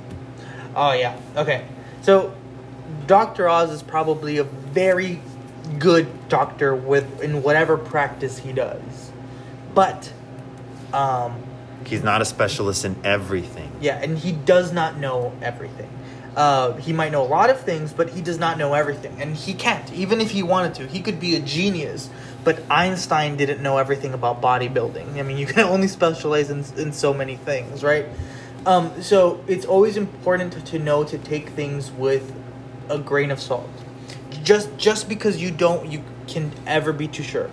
Oh 0.76 0.92
yeah. 0.94 1.16
Okay. 1.36 1.64
So 2.02 2.34
Dr. 3.08 3.48
Oz 3.50 3.72
is 3.72 3.82
probably 3.82 4.38
a 4.38 4.44
very 4.44 5.22
good 5.80 6.08
doctor 6.30 6.76
with 6.76 7.22
in 7.22 7.42
whatever 7.42 7.78
practice 7.78 8.38
he 8.40 8.52
does. 8.54 9.12
But 9.74 10.12
um 10.94 11.44
He's 11.86 12.04
not 12.04 12.22
a 12.22 12.26
specialist 12.26 12.84
in 12.86 12.96
everything. 13.04 13.72
yeah, 13.80 14.02
and 14.02 14.18
he 14.18 14.32
does 14.32 14.74
not 14.74 14.98
know 14.98 15.32
everything. 15.42 15.90
Uh, 16.36 16.74
he 16.74 16.94
might 16.94 17.12
know 17.12 17.24
a 17.24 17.26
lot 17.26 17.50
of 17.50 17.60
things, 17.62 17.94
but 17.94 18.10
he 18.10 18.22
does 18.22 18.38
not 18.38 18.58
know 18.60 18.74
everything, 18.76 19.20
and 19.20 19.36
he 19.36 19.54
can't. 19.54 19.92
Even 19.94 20.22
if 20.22 20.32
he 20.32 20.44
wanted 20.44 20.76
to, 20.76 20.86
he 20.86 21.00
could 21.02 21.20
be 21.20 21.36
a 21.36 21.40
genius. 21.40 22.10
But 22.44 22.62
Einstein 22.70 23.38
didn't 23.38 23.62
know 23.62 23.78
everything 23.78 24.14
about 24.14 24.42
bodybuilding. 24.42 25.18
I 25.18 25.24
mean, 25.24 25.38
you 25.38 25.48
can 25.48 25.66
only 25.76 25.88
specialize 25.88 26.50
in 26.50 26.64
in 26.78 26.92
so 26.94 27.14
many 27.14 27.38
things, 27.38 27.84
right? 27.84 28.06
Um, 28.66 29.02
so 29.02 29.44
it's 29.48 29.66
always 29.66 29.98
important 29.98 30.54
to, 30.54 30.62
to 30.62 30.80
know 30.80 31.04
to 31.06 31.18
take 31.18 31.50
things 31.50 31.90
with 31.92 32.34
a 32.90 33.00
grain 33.00 33.32
of 33.32 33.40
salt. 33.42 33.70
Just 34.44 34.78
just 34.78 35.10
because 35.10 35.42
you 35.42 35.52
don't, 35.52 35.92
you 35.92 36.04
can 36.28 36.52
ever 36.68 36.94
be 36.94 37.08
too 37.08 37.24
sure. 37.24 37.50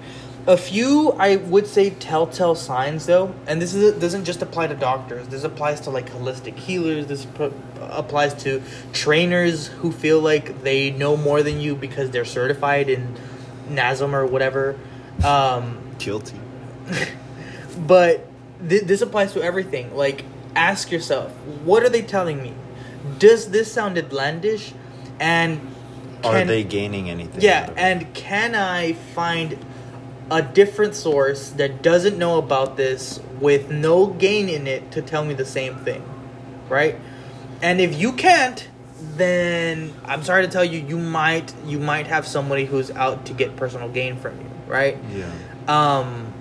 A 0.46 0.58
few, 0.58 1.12
I 1.12 1.36
would 1.36 1.66
say, 1.66 1.88
telltale 1.90 2.54
signs 2.54 3.06
though, 3.06 3.34
and 3.46 3.62
this 3.62 3.72
is 3.74 3.98
doesn't 3.98 4.24
just 4.26 4.42
apply 4.42 4.66
to 4.66 4.74
doctors. 4.74 5.26
This 5.28 5.42
applies 5.42 5.80
to 5.82 5.90
like 5.90 6.10
holistic 6.10 6.54
healers. 6.58 7.06
This 7.06 7.24
pro- 7.24 7.52
applies 7.80 8.34
to 8.44 8.62
trainers 8.92 9.68
who 9.68 9.90
feel 9.90 10.20
like 10.20 10.62
they 10.62 10.90
know 10.90 11.16
more 11.16 11.42
than 11.42 11.60
you 11.60 11.74
because 11.74 12.10
they're 12.10 12.26
certified 12.26 12.90
in 12.90 13.14
NASM 13.70 14.12
or 14.12 14.26
whatever. 14.26 14.78
Um, 15.24 15.78
Guilty. 15.98 16.38
but 17.78 18.26
th- 18.68 18.82
this 18.82 19.00
applies 19.00 19.32
to 19.32 19.42
everything. 19.42 19.96
Like, 19.96 20.24
ask 20.54 20.90
yourself, 20.90 21.30
what 21.64 21.82
are 21.82 21.88
they 21.88 22.02
telling 22.02 22.42
me? 22.42 22.52
Does 23.18 23.50
this 23.50 23.72
sound 23.72 23.96
outlandish? 23.96 24.74
And 25.18 25.60
Are 26.22 26.44
they 26.44 26.64
gaining 26.64 27.08
anything? 27.08 27.40
yeah, 27.40 27.62
out 27.62 27.70
of 27.70 27.76
it? 27.78 27.80
and 27.80 28.14
can 28.14 28.54
I 28.54 28.92
find 28.92 29.56
a 30.30 30.42
different 30.42 30.94
source 30.94 31.50
that 31.50 31.82
doesn't 31.82 32.18
know 32.18 32.38
about 32.38 32.76
this 32.76 33.20
with 33.40 33.70
no 33.70 34.06
gain 34.06 34.48
in 34.48 34.66
it 34.66 34.90
to 34.92 35.02
tell 35.02 35.24
me 35.24 35.34
the 35.34 35.44
same 35.44 35.76
thing? 35.78 36.02
Right? 36.68 36.98
And 37.62 37.80
if 37.80 37.98
you 37.98 38.12
can't, 38.12 38.66
then 39.16 39.92
I'm 40.04 40.22
sorry 40.22 40.44
to 40.46 40.50
tell 40.50 40.64
you 40.64 40.80
you 40.80 40.98
might 40.98 41.52
you 41.64 41.78
might 41.78 42.06
have 42.06 42.26
somebody 42.26 42.64
who's 42.64 42.90
out 42.90 43.26
to 43.26 43.34
get 43.34 43.56
personal 43.56 43.88
gain 43.88 44.16
from 44.16 44.40
you, 44.40 44.50
right? 44.66 44.98
yeah. 45.10 45.30
Um, 45.68 46.32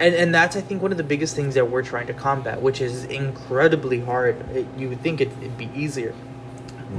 and 0.00 0.14
and 0.14 0.34
that's 0.34 0.56
I 0.56 0.60
think 0.60 0.82
one 0.82 0.92
of 0.92 0.98
the 0.98 1.04
biggest 1.04 1.34
things 1.34 1.54
that 1.54 1.70
we're 1.70 1.82
trying 1.82 2.06
to 2.06 2.14
combat, 2.14 2.62
which 2.62 2.80
is 2.80 3.04
incredibly 3.04 4.00
hard. 4.00 4.36
It, 4.50 4.66
you 4.76 4.88
would 4.88 5.02
think 5.02 5.20
it, 5.20 5.30
it'd 5.40 5.58
be 5.58 5.70
easier, 5.74 6.14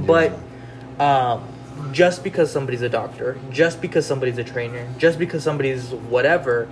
but 0.06 0.32
um, 0.98 1.46
just 1.92 2.22
because 2.24 2.50
somebody's 2.50 2.82
a 2.82 2.88
doctor, 2.88 3.36
just 3.50 3.80
because 3.80 4.06
somebody's 4.06 4.38
a 4.38 4.44
trainer, 4.44 4.86
just 4.98 5.18
because 5.18 5.42
somebody's 5.42 5.90
whatever, 5.90 6.68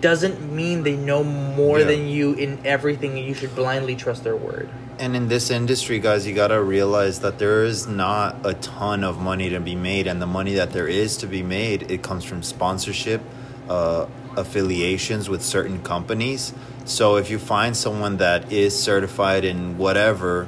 doesn't 0.00 0.52
mean 0.52 0.82
they 0.82 0.96
know 0.96 1.24
more 1.24 1.78
Yeah. 1.80 1.86
than 1.86 2.08
you 2.08 2.34
in 2.34 2.58
everything, 2.64 3.18
and 3.18 3.26
you 3.26 3.34
should 3.34 3.54
blindly 3.54 3.96
trust 3.96 4.24
their 4.24 4.36
word. 4.36 4.68
And 4.98 5.14
in 5.16 5.28
this 5.28 5.50
industry, 5.50 5.98
guys, 5.98 6.26
you 6.26 6.34
gotta 6.34 6.62
realize 6.62 7.20
that 7.20 7.38
there 7.38 7.64
is 7.64 7.86
not 7.86 8.36
a 8.44 8.54
ton 8.54 9.04
of 9.04 9.18
money 9.20 9.48
to 9.50 9.60
be 9.60 9.74
made, 9.74 10.06
and 10.06 10.20
the 10.20 10.26
money 10.26 10.54
that 10.54 10.72
there 10.72 10.88
is 10.88 11.16
to 11.18 11.26
be 11.26 11.42
made, 11.42 11.90
it 11.90 12.02
comes 12.02 12.24
from 12.24 12.42
sponsorship, 12.42 13.20
uh, 13.68 14.06
affiliations 14.36 15.28
with 15.28 15.42
certain 15.42 15.82
companies. 15.82 16.52
So 16.84 17.16
if 17.16 17.30
you 17.30 17.38
find 17.38 17.76
someone 17.76 18.18
that 18.18 18.52
is 18.52 18.78
certified 18.78 19.44
in 19.44 19.76
whatever, 19.78 20.46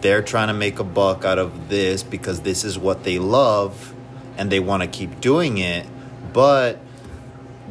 they're 0.00 0.22
trying 0.22 0.48
to 0.48 0.54
make 0.54 0.78
a 0.78 0.84
buck 0.84 1.24
out 1.24 1.38
of 1.38 1.68
this 1.68 2.02
because 2.02 2.40
this 2.40 2.64
is 2.64 2.78
what 2.78 3.04
they 3.04 3.18
love, 3.18 3.94
and 4.36 4.50
they 4.50 4.60
want 4.60 4.82
to 4.82 4.88
keep 4.88 5.20
doing 5.20 5.58
it, 5.58 5.86
but 6.32 6.78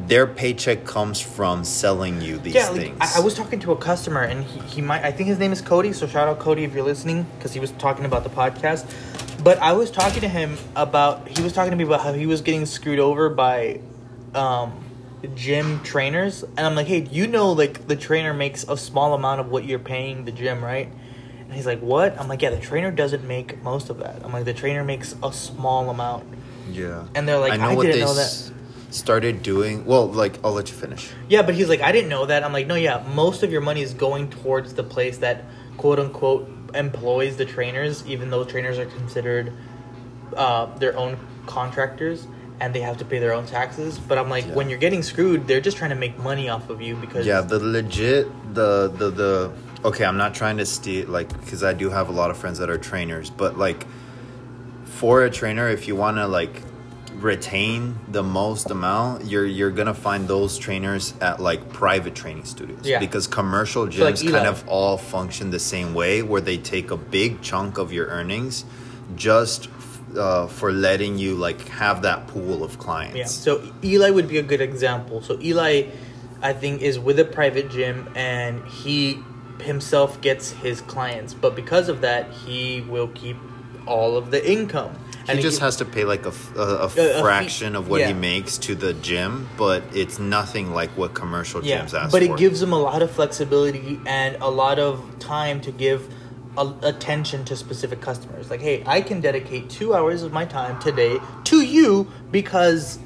their 0.06 0.28
paycheck 0.28 0.86
comes 0.86 1.20
from 1.20 1.64
selling 1.64 2.22
you 2.22 2.38
these 2.38 2.54
yeah, 2.54 2.70
like, 2.70 2.82
things. 2.82 2.98
I, 3.02 3.18
I 3.18 3.20
was 3.22 3.34
talking 3.34 3.60
to 3.62 3.72
a 3.72 3.78
customer, 3.78 4.22
and 4.22 4.44
he, 4.44 4.60
he 4.60 4.82
might. 4.82 5.04
I 5.04 5.12
think 5.12 5.28
his 5.28 5.40
name 5.40 5.52
is 5.52 5.62
Cody. 5.62 5.94
So 5.94 6.08
shout 6.08 6.28
out 6.28 6.40
Cody 6.40 6.64
if 6.64 6.74
you're 6.74 6.84
listening, 6.84 7.26
because 7.38 7.54
he 7.54 7.60
was 7.60 7.72
talking 7.72 8.06
about 8.06 8.24
the 8.24 8.30
podcast. 8.30 8.86
But 9.44 9.60
I 9.60 9.74
was 9.74 9.90
talking 9.90 10.22
to 10.22 10.30
him 10.30 10.58
about. 10.76 11.28
He 11.28 11.42
was 11.42 11.54
talking 11.54 11.72
to 11.72 11.78
me 11.78 11.84
about 11.84 12.02
how 12.02 12.14
he 12.14 12.26
was 12.26 12.42
getting 12.42 12.66
screwed 12.66 13.00
over 13.00 13.30
by, 13.30 13.80
um, 14.36 14.84
gym 15.34 15.82
trainers, 15.84 16.44
and 16.44 16.60
I'm 16.60 16.76
like, 16.76 16.88
hey, 16.88 17.08
you 17.12 17.28
know, 17.28 17.52
like 17.52 17.88
the 17.88 17.96
trainer 17.96 18.34
makes 18.34 18.64
a 18.68 18.78
small 18.78 19.14
amount 19.14 19.42
of 19.42 19.50
what 19.50 19.66
you're 19.66 19.80
paying 19.80 20.26
the 20.26 20.32
gym, 20.32 20.64
right? 20.64 20.92
He's 21.58 21.66
like, 21.66 21.80
what? 21.80 22.20
I'm 22.20 22.28
like, 22.28 22.44
yeah, 22.44 22.52
the 22.52 22.60
trainer 22.60 22.92
doesn't 22.92 23.28
make 23.28 23.64
most 23.64 23.90
of 23.90 23.98
that. 23.98 24.24
I'm 24.24 24.32
like, 24.32 24.46
the 24.46 24.54
trainer 24.54 24.84
makes 24.84 25.16
a 25.24 25.34
small 25.34 25.90
amount. 25.90 26.24
Yeah. 26.72 27.06
And 27.16 27.28
they're 27.28 27.40
like, 27.40 27.60
I 27.60 27.74
didn't 27.76 28.00
know 28.00 28.14
that. 28.14 28.22
s- 28.28 28.52
started 28.92 29.42
doing. 29.42 29.84
Well, 29.84 30.08
like 30.08 30.38
I'll 30.44 30.52
let 30.52 30.70
you 30.70 30.76
finish. 30.76 31.10
Yeah, 31.28 31.42
but 31.42 31.56
he's 31.56 31.68
like, 31.68 31.82
I 31.82 31.92
didn't 31.92 32.10
know 32.10 32.28
that. 32.28 32.44
I'm 32.44 32.54
like, 32.54 32.68
no, 32.68 32.76
yeah, 32.76 33.04
most 33.12 33.42
of 33.42 33.52
your 33.52 33.62
money 33.62 33.82
is 33.82 33.96
going 33.96 34.30
towards 34.30 34.76
the 34.76 34.84
place 34.84 35.18
that 35.18 35.46
quote 35.78 35.98
unquote 35.98 36.48
employs 36.76 37.38
the 37.38 37.46
trainers, 37.46 38.06
even 38.06 38.30
though 38.30 38.44
trainers 38.46 38.78
are 38.78 38.86
considered 38.86 39.52
uh, 40.36 40.68
their 40.78 40.96
own 40.96 41.18
contractors 41.48 42.28
and 42.60 42.76
they 42.76 42.82
have 42.82 42.98
to 42.98 43.06
pay 43.06 43.18
their 43.18 43.34
own 43.34 43.48
taxes. 43.48 43.98
But 43.98 44.20
I'm 44.20 44.30
like, 44.30 44.46
Yeah. 44.46 44.54
when 44.54 44.70
you're 44.70 44.78
getting 44.78 45.02
screwed, 45.02 45.48
they're 45.48 45.62
just 45.62 45.78
trying 45.78 45.90
to 45.90 45.96
make 45.96 46.20
money 46.20 46.50
off 46.50 46.70
of 46.70 46.84
you 46.84 46.96
because 46.98 47.26
Yeah, 47.26 47.42
the 47.42 47.58
legit 47.58 48.28
the 48.54 48.90
the 48.96 49.10
the. 49.10 49.52
Okay, 49.88 50.03
I'm 50.03 50.17
not 50.17 50.36
trying 50.36 50.58
to 50.58 50.65
steal 50.65 51.08
like 51.08 51.29
because 51.39 51.63
I 51.63 51.72
do 51.72 51.89
have 51.89 52.10
a 52.10 52.12
lot 52.12 52.29
of 52.29 52.38
friends 52.38 52.60
that 52.60 52.70
are 52.70 52.77
trainers, 52.77 53.29
but 53.29 53.58
like 53.58 53.88
for 54.84 55.24
a 55.24 55.29
trainer, 55.29 55.70
if 55.70 55.88
you 55.88 55.96
want 55.96 56.17
to 56.17 56.27
like 56.27 56.62
retain 57.15 57.98
the 58.10 58.22
most 58.22 58.70
amount, 58.70 59.25
you're 59.25 59.46
you're 59.46 59.72
gonna 59.72 59.94
find 59.94 60.27
those 60.27 60.58
trainers 60.58 61.13
at 61.22 61.39
like 61.39 61.70
private 61.72 62.15
training 62.15 62.44
studios. 62.44 62.86
Yeah. 62.86 63.00
Because 63.00 63.27
commercial 63.27 63.88
gyms 63.88 64.17
So, 64.17 64.25
like, 64.25 64.34
kind 64.34 64.48
of 64.48 64.67
all 64.67 64.98
function 64.98 65.51
the 65.51 65.60
same 65.60 65.94
way, 65.94 66.22
where 66.22 66.41
they 66.41 66.58
take 66.58 66.91
a 66.91 66.98
big 66.98 67.41
chunk 67.41 67.77
of 67.77 67.94
your 67.94 68.08
earnings 68.08 68.65
just 69.15 69.70
uh, 70.17 70.48
for 70.48 70.74
letting 70.74 71.17
you 71.17 71.36
like 71.36 71.65
have 71.70 72.01
that 72.01 72.27
pool 72.27 72.62
of 72.62 72.77
clients. 72.77 73.15
Yeah. 73.15 73.25
So 73.25 73.74
Eli 73.86 74.10
would 74.10 74.27
be 74.27 74.38
a 74.38 74.44
good 74.44 74.60
example. 74.60 75.22
So 75.22 75.39
Eli, 75.41 75.91
I 76.41 76.51
think, 76.51 76.82
is 76.82 77.00
with 77.00 77.20
a 77.20 77.25
private 77.25 77.70
gym 77.70 78.12
and 78.15 78.67
he 78.67 79.24
himself 79.62 80.20
gets 80.22 80.52
his 80.52 80.82
clients, 80.82 81.34
but 81.34 81.56
because 81.56 81.90
of 81.90 82.02
that, 82.02 82.32
he 82.32 82.82
will 82.82 83.08
keep 83.10 83.38
all 83.86 84.18
of 84.18 84.32
the 84.32 84.50
income. 84.50 84.96
He 85.30 85.42
just 85.42 85.60
has 85.60 85.76
to 85.78 85.86
pay 85.86 86.06
like 86.06 86.26
a 86.26 86.32
fee- 86.32 87.20
fraction 87.20 87.76
of 87.76 87.90
what 87.90 88.00
yeah. 88.00 88.08
he 88.08 88.14
makes 88.14 88.58
to 88.60 88.76
the 88.76 88.94
gym, 88.94 89.50
but 89.58 89.84
it's 89.94 90.20
nothing 90.20 90.72
like 90.72 90.90
what 90.92 91.14
commercial 91.14 91.64
yeah, 91.64 91.82
gyms 91.82 91.94
ask 91.94 92.12
for. 92.12 92.20
but 92.20 92.26
for. 92.26 92.34
it 92.34 92.38
gives 92.38 92.62
him 92.62 92.72
a 92.72 92.80
lot 92.80 93.02
of 93.02 93.12
flexibility 93.12 94.00
and 94.06 94.38
a 94.40 94.50
lot 94.50 94.80
of 94.80 95.20
time 95.20 95.60
to 95.62 95.72
give 95.72 96.14
a, 96.58 96.74
attention 96.82 97.44
to 97.46 97.58
specific 97.58 98.00
customers. 98.00 98.50
Like, 98.50 98.62
hey, 98.62 98.84
I 98.86 99.02
can 99.02 99.20
dedicate 99.20 99.70
two 99.70 99.94
hours 99.94 100.24
of 100.24 100.32
my 100.32 100.46
time 100.46 100.80
today 100.80 101.20
to 101.46 101.62
you 101.62 102.10
because. 102.32 103.00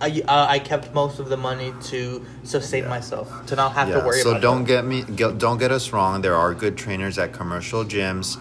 I, 0.00 0.22
uh, 0.28 0.46
I 0.48 0.58
kept 0.60 0.94
most 0.94 1.18
of 1.18 1.28
the 1.28 1.36
money 1.36 1.72
to 1.84 2.24
sustain 2.44 2.84
Yeah. 2.84 2.90
myself 2.90 3.46
to 3.46 3.56
not 3.56 3.72
have 3.72 3.88
yeah, 3.88 4.00
to 4.00 4.06
worry 4.06 4.20
so 4.22 4.38
don't 4.38 4.64
that. 4.64 4.68
get 4.68 4.84
me 4.84 5.02
get, 5.02 5.38
don't 5.38 5.58
get 5.58 5.72
us 5.72 5.92
wrong. 5.92 6.22
There 6.22 6.36
are 6.36 6.54
good 6.54 6.76
trainers 6.76 7.18
at 7.18 7.32
commercial 7.32 7.84
gyms, 7.84 8.40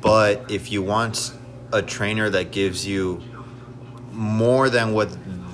but 0.00 0.50
if 0.50 0.72
you 0.72 0.82
want 0.82 1.32
a 1.72 1.82
trainer 1.82 2.28
that 2.30 2.50
gives 2.50 2.86
you 2.86 3.20
more 4.12 4.68
than 4.70 4.92
what 4.92 5.08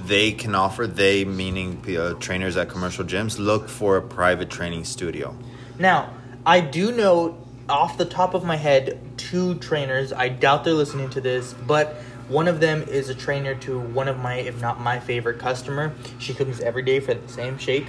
they 0.07 0.33
can 0.33 0.55
offer, 0.55 0.87
they 0.87 1.25
meaning 1.25 1.83
uh, 1.97 2.15
trainers 2.15 2.57
at 2.57 2.69
commercial 2.69 3.05
gyms, 3.05 3.39
look 3.39 3.69
for 3.69 3.97
a 3.97 4.03
private 4.03 4.49
training 4.51 4.85
studio. 4.85 5.37
Now, 5.79 6.11
I 6.47 6.61
do 6.61 6.93
know 6.93 7.37
off 7.69 7.97
the 7.97 8.05
top 8.05 8.35
of 8.35 8.45
my 8.45 8.57
head 8.57 8.99
two 9.17 9.55
trainers. 9.57 10.13
I 10.13 10.29
doubt 10.29 10.65
they're 10.65 10.75
listening 10.75 11.11
to 11.11 11.21
this, 11.21 11.55
but 11.55 11.97
one 12.29 12.49
of 12.49 12.61
them 12.61 12.83
is 12.83 13.09
a 13.09 13.15
trainer 13.15 13.55
to 13.57 13.79
one 13.79 14.09
of 14.09 14.19
my, 14.19 14.37
if 14.37 14.61
not 14.61 14.81
my 14.81 14.99
favorite 14.99 15.39
customer. 15.39 15.93
She 16.19 16.35
comes 16.35 16.61
every 16.61 16.83
day 16.83 17.01
for 17.01 17.15
the 17.15 17.29
same 17.29 17.59
shake. 17.59 17.87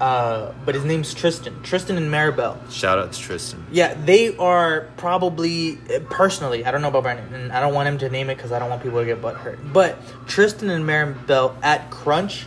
Uh, 0.00 0.52
but 0.64 0.74
his 0.74 0.84
name's 0.84 1.14
Tristan. 1.14 1.62
Tristan 1.62 1.96
and 1.96 2.10
Maribel. 2.10 2.58
Shout 2.72 2.98
out 2.98 3.12
to 3.12 3.20
Tristan. 3.20 3.64
Yeah, 3.70 3.94
they 3.94 4.36
are 4.36 4.88
probably 4.96 5.78
uh, 5.94 6.00
personally. 6.10 6.64
I 6.64 6.72
don't 6.72 6.82
know 6.82 6.88
about 6.88 7.04
Brandon, 7.04 7.32
and 7.32 7.52
I 7.52 7.60
don't 7.60 7.72
want 7.72 7.86
him 7.86 7.98
to 7.98 8.08
name 8.08 8.28
it 8.28 8.34
because 8.34 8.50
I 8.50 8.58
don't 8.58 8.68
want 8.68 8.82
people 8.82 8.98
to 8.98 9.04
get 9.04 9.22
butt 9.22 9.36
hurt. 9.36 9.60
But 9.72 9.96
Tristan 10.26 10.70
and 10.70 10.84
Maribel 10.84 11.54
at 11.62 11.88
Crunch 11.90 12.46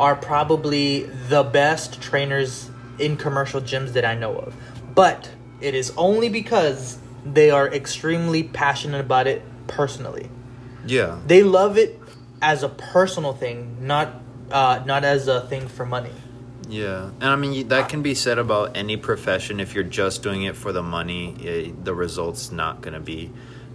are 0.00 0.16
probably 0.16 1.02
the 1.28 1.42
best 1.42 2.00
trainers 2.00 2.70
in 2.98 3.18
commercial 3.18 3.60
gyms 3.60 3.92
that 3.92 4.06
I 4.06 4.14
know 4.14 4.38
of. 4.38 4.54
But 4.94 5.30
it 5.60 5.74
is 5.74 5.92
only 5.96 6.30
because 6.30 6.98
they 7.24 7.50
are 7.50 7.68
extremely 7.68 8.44
passionate 8.44 9.00
about 9.00 9.26
it 9.26 9.42
personally. 9.66 10.30
Yeah, 10.88 11.18
They 11.26 11.42
love 11.42 11.76
it 11.76 12.00
as 12.40 12.62
a 12.62 12.68
personal 12.68 13.34
thing, 13.34 13.76
not 13.80 14.22
uh, 14.50 14.82
not 14.86 15.04
as 15.04 15.28
a 15.28 15.46
thing 15.46 15.68
for 15.68 15.84
money. 15.84 16.12
Yeah, 16.68 17.10
and 17.20 17.24
I 17.24 17.36
mean 17.36 17.68
that 17.68 17.88
can 17.88 18.02
be 18.02 18.14
said 18.14 18.38
about 18.38 18.76
any 18.76 18.96
profession. 18.96 19.60
If 19.60 19.74
you're 19.74 19.84
just 19.84 20.22
doing 20.22 20.42
it 20.42 20.56
for 20.56 20.72
the 20.72 20.82
money, 20.82 21.34
eh, 21.44 21.72
the 21.82 21.94
results 21.94 22.50
not 22.52 22.80
gonna 22.80 23.00
be 23.00 23.30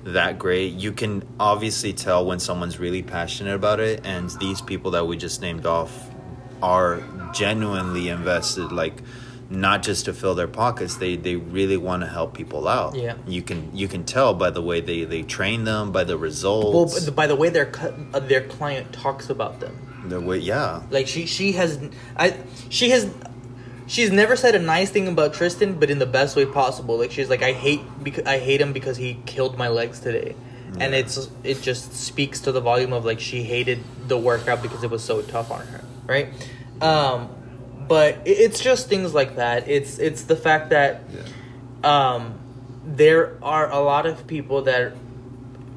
that 0.05 0.37
great. 0.37 0.73
You 0.73 0.91
can 0.91 1.23
obviously 1.39 1.93
tell 1.93 2.25
when 2.25 2.39
someone's 2.39 2.79
really 2.79 3.03
passionate 3.03 3.55
about 3.55 3.79
it, 3.79 4.01
and 4.03 4.29
these 4.39 4.61
people 4.61 4.91
that 4.91 5.07
we 5.07 5.17
just 5.17 5.41
named 5.41 5.65
off 5.65 6.09
are 6.61 7.03
genuinely 7.33 8.09
invested. 8.09 8.71
Like 8.71 9.01
not 9.49 9.83
just 9.83 10.05
to 10.05 10.13
fill 10.13 10.35
their 10.35 10.47
pockets, 10.47 10.95
they 10.97 11.15
they 11.15 11.35
really 11.35 11.77
want 11.77 12.01
to 12.03 12.07
help 12.07 12.33
people 12.33 12.67
out. 12.67 12.95
Yeah. 12.95 13.15
you 13.27 13.41
can 13.41 13.75
you 13.75 13.87
can 13.87 14.03
tell 14.03 14.33
by 14.33 14.49
the 14.49 14.61
way 14.61 14.81
they 14.81 15.03
they 15.05 15.21
train 15.23 15.63
them, 15.65 15.91
by 15.91 16.03
the 16.03 16.15
Well, 16.17 16.23
results. 16.23 16.99
b- 17.05 17.11
by 17.11 17.27
the 17.27 17.35
way 17.35 17.49
their 17.49 17.71
uh, 18.13 18.19
their 18.19 18.41
client 18.41 18.91
talks 18.93 19.29
about 19.29 19.59
them. 19.59 19.75
the 20.07 20.19
way, 20.19 20.37
yeah, 20.37 20.81
Like 20.89 21.07
she 21.07 21.25
she 21.25 21.51
has 21.53 21.79
I 22.17 22.35
she 22.69 22.89
has 22.91 23.09
she's 23.87 24.11
never 24.11 24.35
said 24.35 24.55
a 24.55 24.59
nice 24.59 24.89
thing 24.89 25.07
about 25.07 25.33
Tristan, 25.33 25.77
but 25.79 25.89
in 25.91 25.99
the 25.99 26.05
best 26.05 26.35
way 26.35 26.45
possible. 26.45 26.97
Like 26.97 27.11
she's 27.11 27.29
like, 27.29 27.43
I 27.43 27.51
hate 27.51 27.81
because 28.03 28.25
I 28.25 28.39
hate 28.39 28.59
him 28.61 28.73
because 28.73 28.97
he 28.97 29.19
killed 29.25 29.57
my 29.57 29.67
legs 29.67 29.99
today, 29.99 30.35
and 30.79 30.95
it's 30.95 31.29
it 31.43 31.61
just 31.61 31.93
speaks 31.93 32.39
to 32.41 32.51
the 32.51 32.61
volume 32.61 32.93
of 32.93 33.05
like 33.05 33.19
she 33.19 33.43
hated 33.43 33.79
the 34.07 34.17
workout 34.17 34.61
because 34.61 34.83
it 34.83 34.89
was 34.89 35.03
so 35.03 35.21
tough 35.21 35.51
on 35.51 35.65
her, 35.67 35.83
right? 36.07 36.29
Um, 36.81 37.29
but 37.93 38.17
it's 38.25 38.59
just 38.59 38.89
things 38.89 39.13
like 39.13 39.35
that. 39.35 39.69
It's 39.69 39.99
it's 39.99 40.23
the 40.23 40.35
fact 40.35 40.71
that 40.71 41.03
um, 41.83 42.39
there 42.83 43.37
are 43.43 43.69
a 43.71 43.77
lot 43.77 44.07
of 44.07 44.25
people 44.25 44.63
that 44.63 44.93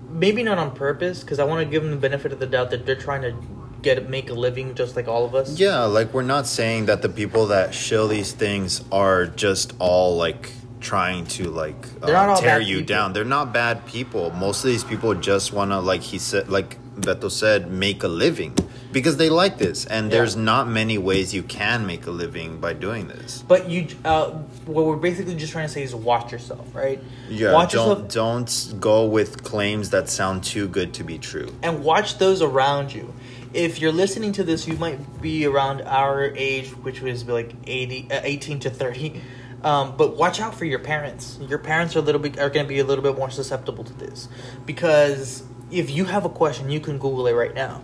maybe 0.09 0.43
not 0.43 0.57
on 0.57 0.75
purpose 0.75 1.21
because 1.21 1.39
I 1.39 1.45
want 1.45 1.61
to 1.61 1.71
give 1.71 1.83
them 1.83 1.91
the 1.91 1.99
benefit 1.99 2.33
of 2.33 2.39
the 2.39 2.47
doubt 2.47 2.71
that 2.71 2.87
they're 2.87 2.97
trying 2.97 3.21
to 3.21 3.37
get 3.83 4.09
make 4.09 4.31
a 4.31 4.33
living 4.33 4.75
just 4.75 4.97
like 4.97 5.09
all 5.09 5.27
of 5.27 5.35
us. 5.35 5.61
Yeah, 5.61 5.81
like 5.85 6.15
we're 6.15 6.23
not 6.23 6.47
saying 6.47 6.87
that 6.87 7.03
the 7.03 7.11
people 7.11 7.49
that 7.49 7.75
shill 7.75 8.09
these 8.09 8.33
things 8.33 8.83
are 8.91 9.27
just 9.27 9.75
all 9.79 10.17
like 10.17 10.53
trying 10.81 11.27
to 11.37 11.51
like 11.51 11.87
uh, 12.01 12.41
tear 12.41 12.63
you 12.63 12.77
people. 12.79 12.95
down. 12.95 13.13
They're 13.13 13.27
not 13.27 13.53
bad 13.53 13.85
people. 13.85 14.31
Most 14.31 14.65
of 14.65 14.71
these 14.71 14.85
people 14.85 15.13
just 15.15 15.53
want 15.53 15.71
to 15.71 15.81
like 15.81 16.01
he 16.01 16.19
said 16.19 16.49
like 16.49 16.79
Beto 16.99 17.31
said 17.31 17.71
make 17.71 18.03
a 18.05 18.09
living 18.09 18.55
because 18.97 19.19
they 19.19 19.29
like 19.29 19.59
this 19.59 19.85
and 19.85 20.07
Yeah. 20.07 20.17
there's 20.17 20.37
not 20.37 20.67
many 20.67 20.97
ways 20.97 21.35
you 21.35 21.43
can 21.43 21.85
make 21.87 22.07
a 22.07 22.11
living 22.11 22.57
by 22.57 22.73
doing 22.73 23.09
this. 23.09 23.45
But 23.47 23.69
you, 23.69 23.89
uh, 24.07 24.31
what 24.65 24.87
we're 24.87 24.97
basically 24.97 25.35
just 25.35 25.53
trying 25.53 25.67
to 25.67 25.73
say 25.73 25.83
is 25.83 25.95
watch 25.95 26.33
yourself, 26.33 26.67
right? 26.73 26.99
Yeah, 27.29 27.53
watch 27.53 27.73
don't 27.73 27.89
yourself 27.89 28.09
don't 28.09 28.81
go 28.81 29.05
with 29.05 29.45
claims 29.45 29.91
that 29.91 30.09
sound 30.09 30.45
too 30.45 30.67
good 30.67 30.95
to 30.95 31.05
be 31.05 31.19
true. 31.19 31.55
and 31.63 31.85
watch 31.85 32.17
those 32.17 32.41
around 32.41 32.95
you. 32.95 33.13
If 33.53 33.83
you're 33.83 33.93
listening 33.93 34.33
to 34.33 34.43
this, 34.43 34.67
you 34.67 34.79
might 34.79 35.21
be 35.21 35.45
around 35.45 35.83
our 35.83 36.33
age, 36.35 36.69
which 36.71 37.03
was 37.03 37.27
like 37.27 37.53
80, 37.67 38.09
uh, 38.11 38.21
18 38.25 38.61
to 38.61 38.71
30. 38.71 39.21
Um, 39.63 39.93
but 39.99 40.17
watch 40.17 40.41
out 40.41 40.55
for 40.55 40.65
your 40.65 40.79
parents. 40.79 41.39
Your 41.47 41.59
parents 41.59 41.95
are 41.97 41.99
a 41.99 42.03
little 42.03 42.21
bit 42.23 42.39
are 42.39 42.49
going 42.49 42.65
to 42.65 42.69
be 42.69 42.79
a 42.79 42.85
little 42.85 43.05
bit 43.05 43.19
more 43.19 43.29
susceptible 43.29 43.85
to 43.85 43.93
this 43.93 44.29
because 44.65 45.43
if 45.71 45.91
you 45.91 46.07
have 46.07 46.25
a 46.25 46.31
question, 46.31 46.71
you 46.71 46.81
can 46.81 46.97
Google 46.97 47.27
it 47.27 47.35
right 47.35 47.55
now. 47.55 47.83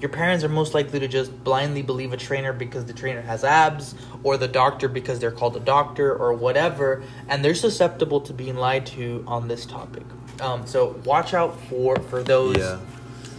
Your 0.00 0.10
parents 0.10 0.44
are 0.44 0.48
most 0.48 0.74
likely 0.74 1.00
to 1.00 1.08
just 1.08 1.42
blindly 1.42 1.80
believe 1.82 2.12
a 2.12 2.16
trainer 2.18 2.52
because 2.52 2.84
the 2.84 2.92
trainer 2.92 3.22
has 3.22 3.44
abs, 3.44 3.94
or 4.22 4.36
the 4.36 4.48
doctor 4.48 4.88
because 4.88 5.18
they're 5.20 5.30
called 5.30 5.56
a 5.56 5.60
doctor, 5.60 6.14
or 6.14 6.34
whatever, 6.34 7.02
and 7.28 7.42
they're 7.44 7.54
susceptible 7.54 8.20
to 8.20 8.34
being 8.34 8.56
lied 8.56 8.84
to 8.86 9.24
on 9.26 9.48
this 9.48 9.64
topic. 9.64 10.02
Um, 10.40 10.66
so 10.66 11.00
watch 11.06 11.32
out 11.32 11.58
for 11.68 11.96
for 12.10 12.22
those 12.22 12.58
Yeah. 12.58 12.78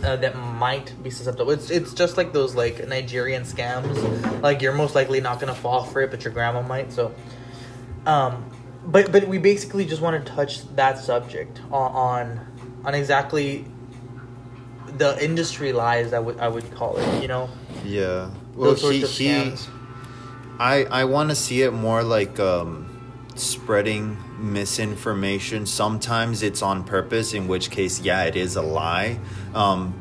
uh, 0.03 0.15
that 0.15 0.35
might 0.35 0.91
be 1.03 1.11
susceptible. 1.11 1.51
It's 1.51 1.69
it's 1.69 1.93
just 1.93 2.17
like 2.17 2.33
those 2.33 2.55
like 2.55 2.87
Nigerian 2.87 3.43
scams. 3.43 4.41
Like 4.41 4.61
you're 4.63 4.73
most 4.73 4.95
likely 4.95 5.21
not 5.21 5.39
gonna 5.39 5.53
fall 5.53 5.83
for 5.83 6.01
it, 6.01 6.09
but 6.09 6.23
your 6.23 6.33
grandma 6.33 6.63
might. 6.63 6.91
So, 6.91 7.13
um, 8.07 8.49
but 8.83 9.11
but 9.11 9.27
we 9.27 9.37
basically 9.37 9.85
just 9.85 10.01
want 10.01 10.25
to 10.25 10.31
touch 10.33 10.67
that 10.75 10.97
subject 10.97 11.61
on 11.71 11.91
on, 11.91 12.47
on 12.85 12.95
exactly 12.95 13.65
the 14.97 15.23
industry 15.23 15.71
lies. 15.73 16.13
I 16.13 16.19
would 16.19 16.39
I 16.39 16.47
would 16.47 16.69
call 16.73 16.97
it. 16.97 17.21
You 17.21 17.27
know, 17.27 17.49
Yeah. 17.85 18.29
Well, 18.55 18.73
those 18.75 19.17
he 19.17 19.25
he. 19.25 19.53
I 20.59 20.85
I 20.85 21.03
want 21.05 21.29
to 21.29 21.35
see 21.35 21.61
it 21.61 21.71
more 21.71 22.03
like 22.03 22.39
um, 22.39 22.89
spreading 23.35 24.17
misinformation. 24.39 25.65
Sometimes 25.65 26.41
it's 26.43 26.61
on 26.61 26.83
purpose, 26.83 27.33
in 27.33 27.47
which 27.47 27.69
case, 27.69 28.01
yeah, 28.01 28.23
it 28.23 28.35
is 28.35 28.55
a 28.55 28.61
lie. 28.61 29.19
Um, 29.53 29.93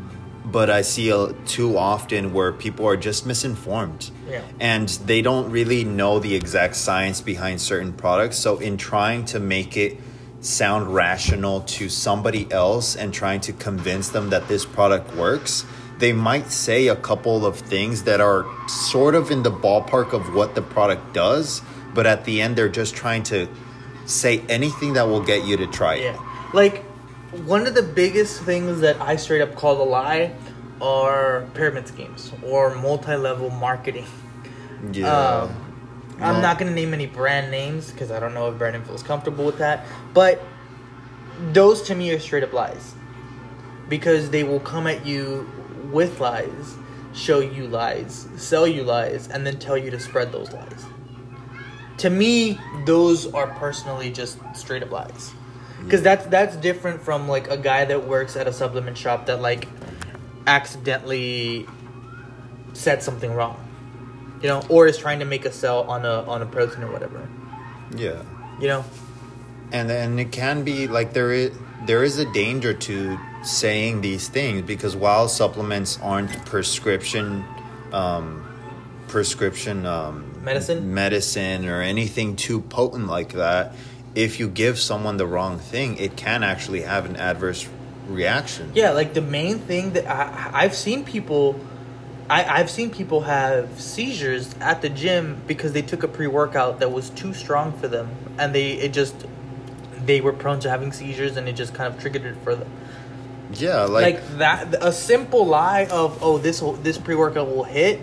but 0.45 0.71
I 0.71 0.83
see 0.83 1.11
a, 1.11 1.33
too 1.45 1.76
often 1.76 2.33
where 2.33 2.53
people 2.53 2.87
are 2.87 2.97
just 2.97 3.26
misinformed, 3.26 4.11
Yeah. 4.29 4.43
and 4.61 4.88
they 4.88 5.21
don't 5.21 5.50
really 5.50 5.83
know 5.85 6.21
the 6.21 6.35
exact 6.37 6.76
science 6.76 7.21
behind 7.21 7.61
certain 7.61 7.93
products. 7.93 8.38
So, 8.38 8.59
in 8.59 8.76
trying 8.76 9.25
to 9.26 9.41
make 9.41 9.76
it 9.76 9.99
sound 10.47 10.95
rational 10.95 11.62
to 11.62 11.88
somebody 11.88 12.50
else 12.53 12.97
and 12.97 13.12
trying 13.12 13.41
to 13.41 13.53
convince 13.53 14.11
them 14.11 14.31
that 14.31 14.47
this 14.49 14.65
product 14.65 15.15
works, 15.17 15.65
they 15.99 16.12
might 16.12 16.51
say 16.51 16.88
a 16.88 16.97
couple 16.97 17.44
of 17.44 17.59
things 17.59 18.05
that 18.05 18.20
are 18.20 18.47
sort 18.68 19.14
of 19.14 19.31
in 19.31 19.42
the 19.42 19.51
ballpark 19.51 20.12
of 20.12 20.35
what 20.35 20.55
the 20.55 20.62
product 20.62 21.12
does, 21.12 21.62
but 21.94 22.07
at 22.07 22.25
the 22.25 22.40
end, 22.40 22.57
they're 22.57 22.68
just 22.68 22.94
trying 22.94 23.23
to 23.25 23.49
say 24.05 24.40
anything 24.49 24.92
that 24.92 25.09
will 25.09 25.23
get 25.23 25.44
you 25.44 25.57
to 25.57 25.66
try 25.66 25.97
it. 25.97 26.05
Yeah. 26.05 26.51
Like 26.53 26.85
one 27.44 27.66
of 27.66 27.75
the 27.75 27.83
biggest 27.83 28.42
things 28.42 28.81
that 28.81 29.01
I 29.01 29.16
straight 29.16 29.40
up 29.40 29.55
call 29.57 29.83
a 29.83 29.85
lie 29.85 30.33
are 30.81 31.47
pyramid 31.55 31.88
schemes 31.88 32.33
or 32.44 32.75
multi-level 32.75 33.51
marketing. 33.51 34.07
Yeah. 34.92 35.09
Um, 35.09 35.65
I'm 36.20 36.40
not 36.40 36.59
going 36.59 36.68
to 36.68 36.74
name 36.74 36.94
any 36.94 37.07
brand 37.07 37.50
names 37.50 37.90
because 37.90 38.11
I 38.11 38.18
don't 38.18 38.33
know 38.33 38.50
if 38.50 38.59
Brandon 38.59 38.83
feels 38.85 39.02
comfortable 39.02 39.44
with 39.44 39.59
that. 39.59 39.85
But 40.14 40.42
those 41.52 41.83
to 41.83 41.94
me 41.94 42.11
are 42.12 42.18
straight 42.18 42.42
up 42.42 42.52
lies 42.52 42.94
because 43.88 44.31
they 44.31 44.42
will 44.42 44.61
come 44.61 44.87
at 44.87 45.05
you 45.05 45.50
with 45.92 46.20
lies, 46.20 46.76
show 47.12 47.40
you 47.40 47.66
lies, 47.66 48.29
sell 48.37 48.66
you 48.66 48.83
lies, 48.83 49.29
and 49.29 49.46
then 49.46 49.59
tell 49.59 49.76
you 49.76 49.90
to 49.90 50.00
spread 50.00 50.33
those 50.33 50.52
lies. 50.52 50.85
To 51.98 52.11
me, 52.11 52.59
those 52.85 53.26
are 53.33 53.46
personally 53.55 54.11
just 54.11 54.38
straight 54.55 54.83
up 54.83 54.90
lies. 54.90 55.33
Because 55.85 56.02
that's 56.02 56.26
that's 56.26 56.57
different 56.57 57.02
from 57.02 57.29
like 57.29 57.48
a 57.48 57.57
guy 57.57 57.85
that 57.85 58.07
works 58.09 58.37
at 58.37 58.48
a 58.48 58.52
supplement 58.52 58.98
shop 58.98 59.26
that 59.26 59.40
like 59.40 59.68
accidentally 60.46 61.66
said 62.72 63.02
something 63.02 63.33
wrong, 63.33 63.57
you 64.42 64.49
know, 64.49 64.62
or 64.68 64.87
is 64.87 64.99
trying 64.99 65.18
to 65.20 65.25
make 65.25 65.44
a 65.44 65.53
sell 65.53 65.83
on 65.85 66.05
a 66.05 66.22
on 66.22 66.42
a 66.42 66.46
protein 66.46 66.83
or 66.85 66.92
whatever, 66.92 67.29
yeah. 67.96 68.22
you 68.61 68.68
know. 68.68 68.85
and 69.72 69.90
and 69.90 70.20
it 70.20 70.33
can 70.33 70.64
be 70.64 70.87
like 70.88 71.12
there 71.12 71.33
is 71.33 71.53
there 71.87 72.03
is 72.05 72.18
a 72.18 72.31
danger 72.33 72.75
to 72.75 73.18
saying 73.42 74.01
these 74.01 74.29
things 74.29 74.62
because 74.62 74.96
while 74.96 75.29
supplements 75.29 75.99
aren't 76.03 76.31
prescription 76.46 77.44
um 77.92 78.44
prescription 79.09 79.87
um 79.87 80.25
Medicine? 80.44 80.92
medicine 80.94 81.66
or 81.68 81.81
anything 81.81 82.35
too 82.37 82.61
potent 82.61 83.07
like 83.07 83.33
that 83.35 83.72
if 84.14 84.40
you 84.40 84.49
give 84.49 84.79
someone 84.79 85.16
the 85.16 85.27
wrong 85.27 85.59
thing 85.59 85.96
it 85.99 86.16
can 86.16 86.42
actually 86.42 86.83
have 86.83 87.05
an 87.05 87.16
adverse 87.16 87.68
reaction 88.09 88.70
Yeah, 88.75 88.90
like 88.90 89.14
the 89.14 89.20
main 89.20 89.59
thing 89.59 89.92
that 89.92 90.07
I, 90.07 90.51
I've 90.62 90.75
seen 90.75 91.05
people, 91.05 91.59
I, 92.29 92.45
I've 92.45 92.71
seen 92.71 92.91
people 92.91 93.23
have 93.23 93.81
seizures 93.81 94.55
at 94.61 94.83
the 94.83 94.89
gym 94.89 95.41
because 95.47 95.73
they 95.73 95.83
took 95.83 96.03
a 96.03 96.09
pre 96.09 96.27
workout 96.27 96.81
that 96.81 96.91
was 96.91 97.11
too 97.11 97.33
strong 97.33 97.73
for 97.73 97.89
them, 97.89 98.11
and 98.39 98.55
they 98.55 98.73
it 98.73 98.93
just 98.93 99.27
they 100.05 100.21
were 100.21 100.33
prone 100.33 100.61
to 100.61 100.71
having 100.71 100.93
seizures, 100.93 101.37
and 101.37 101.49
it 101.49 101.55
just 101.55 101.75
kind 101.75 101.93
of 101.93 102.01
triggered 102.01 102.25
it 102.25 102.37
for 102.43 102.55
them. 102.55 102.71
yeah 103.53 103.83
Like, 103.85 104.17
like, 104.17 104.39
that, 104.39 104.75
a 104.81 104.93
simple 104.93 105.47
lie 105.47 105.87
of 105.87 106.19
oh 106.23 106.39
this 106.39 106.62
this 106.83 106.99
pre 106.99 107.15
workout 107.15 107.49
will 107.49 107.65
hit. 107.65 108.01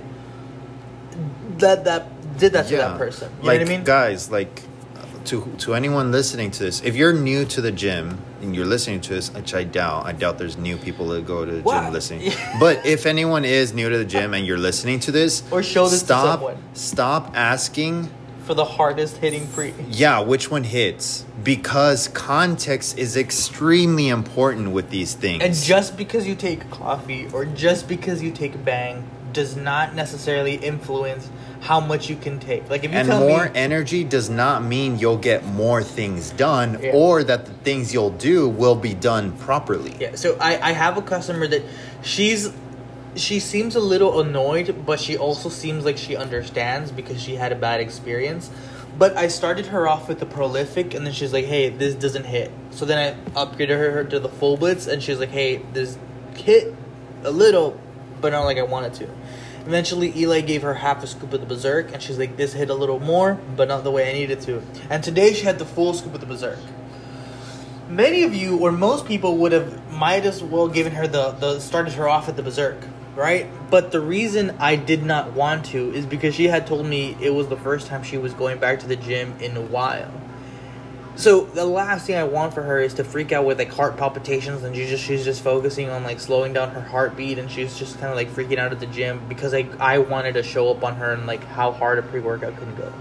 That 1.57 1.83
that 1.83 2.37
did 2.37 2.53
that 2.53 2.67
to 2.67 2.77
that 2.77 2.97
person. 2.97 3.31
You 3.41 3.47
like 3.47 3.59
know 3.59 3.65
what 3.65 3.71
I 3.71 3.77
mean? 3.77 3.83
guys 3.83 4.31
like 4.31 4.63
to 5.25 5.53
to 5.59 5.73
anyone 5.75 6.11
listening 6.11 6.51
to 6.51 6.63
this 6.63 6.81
if 6.83 6.95
you're 6.95 7.13
new 7.13 7.45
to 7.45 7.61
the 7.61 7.71
gym 7.71 8.19
and 8.43 8.55
you're 8.55 8.65
listening 8.65 8.99
to 9.01 9.13
this 9.13 9.33
which 9.33 9.53
i 9.55 9.63
doubt 9.63 10.05
i 10.05 10.11
doubt 10.11 10.37
there's 10.37 10.57
new 10.57 10.77
people 10.77 11.07
that 11.07 11.25
go 11.25 11.45
to 11.45 11.51
the 11.53 11.61
What? 11.61 11.83
gym 11.85 11.93
listening 11.93 12.31
but 12.59 12.85
if 12.85 13.05
anyone 13.05 13.45
is 13.45 13.73
new 13.73 13.89
to 13.89 13.97
the 13.97 14.05
gym 14.05 14.33
and 14.33 14.45
you're 14.45 14.57
listening 14.59 14.99
to 15.01 15.11
this 15.11 15.43
Or 15.51 15.63
show 15.63 15.85
this 15.87 15.99
to 16.01 16.05
stop 16.05 16.39
someone. 16.39 16.57
stop 16.73 17.31
asking 17.35 18.09
for 18.43 18.53
the 18.53 18.65
hardest 18.65 19.17
hitting 19.17 19.47
pre. 19.47 19.73
yeah 19.89 20.19
which 20.19 20.51
one 20.51 20.65
hits 20.65 21.25
because 21.43 22.09
context 22.09 22.97
is 22.97 23.15
extremely 23.17 24.09
important 24.09 24.71
with 24.71 24.89
these 24.89 25.13
things 25.15 25.41
And 25.41 25.53
just 25.55 25.97
because 25.97 26.27
you 26.27 26.35
take 26.35 26.69
coffee 26.69 27.27
or 27.33 27.45
just 27.45 27.87
because 27.87 28.21
you 28.21 28.31
take 28.31 28.63
Bang 28.65 29.07
does 29.31 29.55
not 29.55 29.95
necessarily 29.95 30.55
influence 30.55 31.29
how 31.63 31.79
much 31.79 32.09
you 32.09 32.17
can 32.17 32.39
take. 32.39 32.69
Like 32.69 32.83
if 32.83 32.91
you 32.91 32.97
and 32.97 33.07
tell 33.07 33.21
more 33.21 33.45
me, 33.45 33.51
energy 33.55 34.03
does 34.03 34.29
not 34.29 34.63
mean 34.63 34.99
you'll 34.99 35.17
get 35.31 35.45
more 35.45 35.81
things 35.81 36.31
done 36.31 36.77
Yeah. 36.81 36.91
or 36.93 37.23
that 37.23 37.45
the 37.45 37.53
things 37.63 37.93
you'll 37.93 38.17
do 38.31 38.49
will 38.49 38.75
be 38.75 38.93
done 38.93 39.31
properly 39.47 39.95
yeah. 39.99 40.15
So 40.15 40.37
I 40.41 40.51
I 40.69 40.71
have 40.73 40.97
a 40.97 41.01
customer 41.01 41.47
that 41.47 41.63
she's 42.01 42.51
she 43.15 43.39
seems 43.39 43.75
a 43.75 43.79
little 43.79 44.19
annoyed, 44.19 44.85
but 44.85 44.99
she 44.99 45.17
also 45.17 45.47
seems 45.47 45.85
like 45.85 45.97
she 45.97 46.15
understands 46.15 46.91
because 46.91 47.21
she 47.21 47.35
had 47.35 47.51
a 47.51 47.55
bad 47.55 47.79
experience. 47.79 48.49
But 48.97 49.15
I 49.17 49.27
started 49.27 49.67
her 49.67 49.87
off 49.87 50.07
with 50.09 50.19
the 50.19 50.25
prolific, 50.25 50.93
and 50.93 51.05
then 51.05 51.13
she's 51.13 51.31
like, 51.33 51.45
"Hey, 51.45 51.69
this 51.69 51.95
doesn't 51.95 52.25
hit." 52.25 52.51
So 52.71 52.85
then 52.85 52.97
I 52.99 53.39
upgraded 53.45 53.77
her 53.77 54.03
to 54.03 54.19
the 54.19 54.29
full 54.29 54.57
blitz, 54.57 54.87
and 54.87 55.01
she's 55.01 55.19
like, 55.19 55.29
"Hey, 55.31 55.61
this 55.73 55.97
hit 56.35 56.73
a 57.23 57.31
little, 57.31 57.79
but 58.21 58.31
not 58.33 58.45
like 58.45 58.57
I 58.57 58.63
wanted 58.63 58.93
to." 58.95 59.07
Eventually, 59.65 60.11
Eli 60.15 60.41
gave 60.41 60.61
her 60.61 60.73
half 60.73 61.03
a 61.03 61.07
scoop 61.07 61.31
of 61.33 61.39
the 61.39 61.45
Berserk, 61.45 61.93
and 61.93 62.01
she's 62.01 62.17
like, 62.17 62.35
"This 62.35 62.53
hit 62.53 62.69
a 62.69 62.73
little 62.73 62.99
more, 62.99 63.39
but 63.55 63.69
not 63.69 63.83
the 63.83 63.91
way 63.91 64.09
I 64.09 64.13
needed 64.13 64.41
to." 64.41 64.61
And 64.89 65.03
today, 65.03 65.33
she 65.33 65.45
had 65.45 65.57
the 65.57 65.65
full 65.65 65.93
scoop 65.93 66.13
of 66.13 66.19
the 66.19 66.25
Berserk. 66.25 66.59
Many 67.89 68.23
of 68.23 68.33
you, 68.35 68.57
or 68.57 68.71
most 68.71 69.05
people, 69.05 69.37
would 69.37 69.51
have 69.51 69.91
might 69.91 70.25
as 70.25 70.43
well 70.43 70.67
given 70.67 70.93
her 70.93 71.07
the 71.07 71.31
the 71.31 71.59
started 71.59 71.93
her 71.93 72.09
off 72.09 72.27
at 72.27 72.35
the 72.35 72.43
Berserk, 72.43 72.87
right? 73.15 73.47
But 73.69 73.91
the 73.91 74.01
reason 74.01 74.55
I 74.59 74.75
did 74.75 75.03
not 75.03 75.33
want 75.33 75.65
to 75.67 75.93
is 75.93 76.05
because 76.05 76.35
she 76.35 76.47
had 76.47 76.67
told 76.67 76.85
me 76.85 77.15
it 77.21 77.33
was 77.33 77.47
the 77.47 77.57
first 77.57 77.87
time 77.87 78.03
she 78.03 78.17
was 78.17 78.33
going 78.33 78.57
back 78.57 78.79
to 78.79 78.87
the 78.87 78.95
gym 78.95 79.35
in 79.39 79.55
a 79.55 79.61
while. 79.61 80.11
So 81.15 81.41
the 81.41 81.65
last 81.65 82.07
thing 82.07 82.15
I 82.15 82.23
want 82.23 82.53
for 82.53 82.63
her 82.63 82.79
is 82.79 82.95
to 82.95 83.03
freak 83.03 83.31
out 83.31 83.45
with 83.45 83.59
like 83.59 83.71
heart 83.71 83.97
palpitations 83.97 84.63
and 84.63 84.75
she 84.75 84.87
just 84.87 85.03
she's 85.03 85.23
just 85.23 85.43
focusing 85.43 85.89
on 85.89 86.03
like 86.03 86.19
slowing 86.19 86.53
down 86.53 86.71
her 86.71 86.81
heartbeat 86.81 87.37
and 87.37 87.51
she's 87.51 87.77
just 87.77 87.99
kind 87.99 88.09
of 88.09 88.15
like 88.15 88.29
freaking 88.29 88.57
out 88.57 88.71
at 88.71 88.79
the 88.79 88.87
gym 88.87 89.21
because 89.29 89.53
I 89.53 89.67
I 89.79 89.99
wanted 89.99 90.33
to 90.33 90.43
show 90.43 90.71
up 90.71 90.83
on 90.83 90.95
her 90.95 91.13
and 91.13 91.27
like 91.27 91.43
how 91.43 91.71
hard 91.71 91.99
a 91.99 92.01
pre-workout 92.01 92.57
can 92.57 92.75
go. 92.75 92.91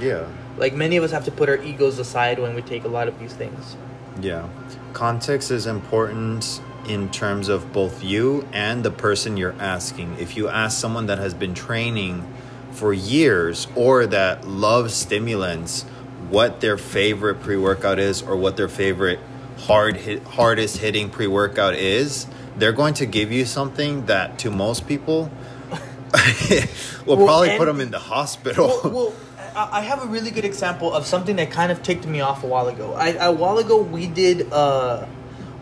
Yeah. 0.00 0.26
Like 0.58 0.74
many 0.74 0.96
of 0.96 1.04
us 1.04 1.10
have 1.10 1.24
to 1.24 1.30
put 1.30 1.48
our 1.48 1.60
egos 1.62 1.98
aside 1.98 2.38
when 2.38 2.54
we 2.54 2.62
take 2.62 2.84
a 2.84 2.88
lot 2.88 3.08
of 3.08 3.18
these 3.18 3.32
things. 3.32 3.76
Yeah. 4.20 4.48
Context 4.92 5.50
is 5.50 5.66
important 5.66 6.60
in 6.86 7.10
terms 7.10 7.48
of 7.48 7.72
both 7.72 8.04
you 8.04 8.46
and 8.52 8.84
the 8.84 8.90
person 8.90 9.36
you're 9.36 9.56
asking. 9.58 10.16
If 10.18 10.36
you 10.36 10.48
ask 10.48 10.78
someone 10.78 11.06
that 11.06 11.18
has 11.18 11.34
been 11.34 11.54
training 11.54 12.24
for 12.70 12.92
years 12.92 13.66
or 13.74 14.06
that 14.06 14.46
loves 14.46 14.94
stimulants, 14.94 15.86
what 16.34 16.60
their 16.60 16.76
favorite 16.76 17.40
pre-workout 17.40 17.98
is 18.00 18.20
or 18.20 18.36
what 18.36 18.56
their 18.56 18.68
favorite 18.68 19.20
hard 19.60 19.96
hit, 19.96 20.22
hardest 20.24 20.78
hitting 20.78 21.08
pre-workout 21.08 21.74
is, 21.74 22.26
they're 22.56 22.72
going 22.72 22.94
to 22.94 23.06
give 23.06 23.30
you 23.30 23.44
something 23.44 24.06
that 24.06 24.36
to 24.40 24.50
most 24.50 24.86
people 24.88 25.30
will 27.06 27.16
Well, 27.16 27.26
probably 27.26 27.56
put 27.56 27.66
them 27.66 27.80
in 27.80 27.90
the 27.90 27.98
hospital. 28.00 28.66
well, 28.84 28.90
well, 28.92 29.14
I 29.54 29.78
I 29.78 29.80
have 29.82 30.02
a 30.02 30.06
really 30.06 30.32
good 30.32 30.44
example 30.44 30.92
of 30.92 31.06
something 31.06 31.36
that 31.36 31.50
kind 31.52 31.70
of 31.70 31.82
ticked 31.82 32.06
me 32.06 32.20
off 32.20 32.42
a 32.42 32.46
while 32.48 32.66
ago. 32.68 32.94
I, 32.94 33.10
a 33.10 33.32
while 33.32 33.58
ago, 33.58 33.80
we 33.82 34.06
did 34.08 34.52
uh, 34.52 35.06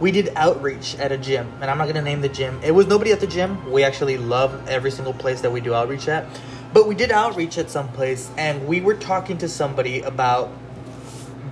we 0.00 0.11
did 0.11 0.32
outreach 0.35 0.96
at 0.98 1.12
a 1.12 1.18
gym, 1.18 1.46
and 1.61 1.70
I'm 1.70 1.76
not 1.78 1.87
gonna 1.87 2.02
name 2.02 2.22
the 2.22 2.28
gym. 2.40 2.58
It 2.64 2.72
was 2.72 2.87
nobody 2.87 3.12
at 3.12 3.20
the 3.20 3.26
gym. 3.26 3.70
We 3.70 3.85
actually 3.85 4.16
love 4.16 4.50
every 4.68 4.90
single 4.90 5.12
place 5.12 5.42
that 5.42 5.52
we 5.52 5.61
do 5.61 5.74
outreach 5.74 6.08
at, 6.08 6.24
but 6.72 6.88
we 6.88 6.94
did 6.94 7.11
outreach 7.12 7.58
at 7.58 7.70
some 7.70 7.88
place, 7.92 8.30
and 8.38 8.66
we 8.66 8.80
were 8.80 8.94
talking 8.94 9.37
to 9.38 9.48
somebody 9.48 10.00
about 10.00 10.50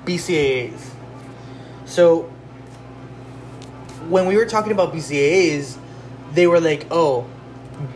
BCAAs. 0.04 0.90
So 1.84 2.30
when 4.08 4.26
we 4.26 4.36
were 4.36 4.46
talking 4.46 4.72
about 4.72 4.92
BCAAs, 4.92 5.76
they 6.34 6.46
were 6.46 6.60
like, 6.60 6.86
"Oh, 6.90 7.26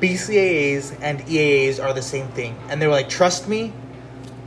BCAAs 0.01 0.97
and 1.01 1.21
EAAs 1.29 1.79
are 1.79 1.93
the 1.93 2.03
same 2.03 2.29
thing," 2.29 2.57
and 2.69 2.81
they 2.81 2.87
were 2.87 2.93
like, 2.93 3.09
"Trust 3.09 3.49
me, 3.49 3.73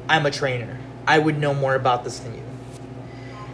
I'm 0.09 0.25
a 0.25 0.31
trainer. 0.31 0.77
I 1.07 1.19
would 1.19 1.39
know 1.39 1.53
more 1.53 1.75
about 1.75 2.03
this 2.03 2.19
than 2.19 2.35
you." 2.35 2.43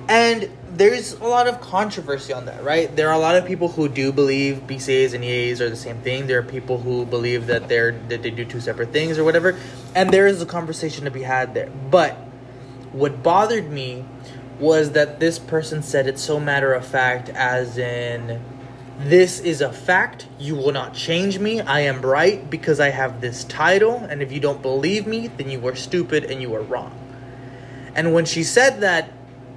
And 0.08 0.50
there's 0.76 1.14
a 1.14 1.26
lot 1.26 1.48
of 1.48 1.62
controversy 1.62 2.34
on 2.34 2.46
that, 2.46 2.64
right? 2.64 2.94
There 2.96 3.08
are 3.08 3.14
a 3.14 3.20
lot 3.20 3.36
of 3.36 3.46
people 3.46 3.70
who 3.70 3.88
do 3.88 4.12
believe 4.12 4.66
BCAAs 4.68 5.14
and 5.14 5.24
EAAs 5.24 5.62
are 5.62 5.70
the 5.70 5.76
same 5.76 5.98
thing. 5.98 6.28
There 6.28 6.40
are 6.40 6.44
people 6.44 6.80
who 6.80 7.06
believe 7.06 7.48
that 7.48 7.70
they're 7.70 7.96
that 8.10 8.24
they 8.24 8.32
do 8.32 8.44
two 8.44 8.60
separate 8.60 8.92
things 8.92 9.18
or 9.18 9.24
whatever, 9.24 9.56
and 9.96 10.10
there 10.10 10.28
is 10.28 10.42
a 10.42 10.46
conversation 10.46 11.06
to 11.06 11.12
be 11.12 11.22
had 11.22 11.54
there. 11.54 11.70
But 11.92 12.18
what 12.94 13.22
bothered 13.22 13.70
me 13.70 14.06
was 14.60 14.92
that 14.92 15.20
this 15.20 15.40
person 15.40 15.84
said 15.84 16.08
it 16.08 16.20
so 16.20 16.40
matter 16.40 16.74
of 16.74 16.86
fact, 16.86 17.30
as 17.30 17.78
in, 17.78 18.42
this 19.00 19.40
is 19.40 19.62
a 19.62 19.74
fact. 19.74 20.28
You 20.40 20.56
will 20.56 20.72
not 20.72 20.94
change 20.94 21.40
me. 21.40 21.60
I 21.60 21.82
am 21.82 22.02
right 22.02 22.48
because 22.50 22.80
I 22.80 22.90
have 22.90 23.20
this 23.20 23.44
title, 23.44 23.96
and 23.96 24.22
if 24.22 24.32
you 24.32 24.40
don't 24.40 24.62
believe 24.62 25.08
me, 25.08 25.28
then 25.28 25.50
you 25.50 25.68
are 25.68 25.76
stupid 25.76 26.26
and 26.26 26.42
you 26.42 26.54
are 26.56 26.62
wrong. 26.62 26.98
And 27.96 28.14
when 28.14 28.26
she 28.26 28.44
said 28.44 28.82
that, 28.82 29.12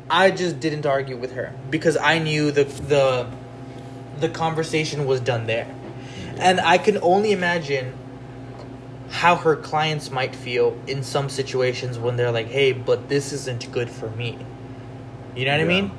I 0.08 0.30
just 0.30 0.60
didn't 0.60 0.86
argue 0.86 1.16
with 1.16 1.32
her 1.32 1.52
because 1.70 1.96
I 1.96 2.18
knew 2.18 2.50
the 2.50 2.64
the 2.64 3.28
the 4.20 4.28
conversation 4.28 5.04
was 5.04 5.20
done 5.20 5.46
there. 5.46 5.66
And 6.38 6.60
I 6.60 6.78
can 6.78 6.98
only 7.02 7.32
imagine 7.32 7.94
how 9.10 9.36
her 9.36 9.56
clients 9.56 10.10
might 10.10 10.34
feel 10.34 10.76
in 10.86 11.02
some 11.02 11.28
situations 11.28 11.98
when 11.98 12.16
they're 12.16 12.32
like, 12.32 12.48
"Hey, 12.48 12.72
but 12.72 13.08
this 13.08 13.32
isn't 13.32 13.70
good 13.72 13.90
for 13.90 14.10
me." 14.10 14.38
You 15.34 15.44
know 15.44 15.52
what 15.52 15.60
I 15.60 15.64
mean? 15.64 15.90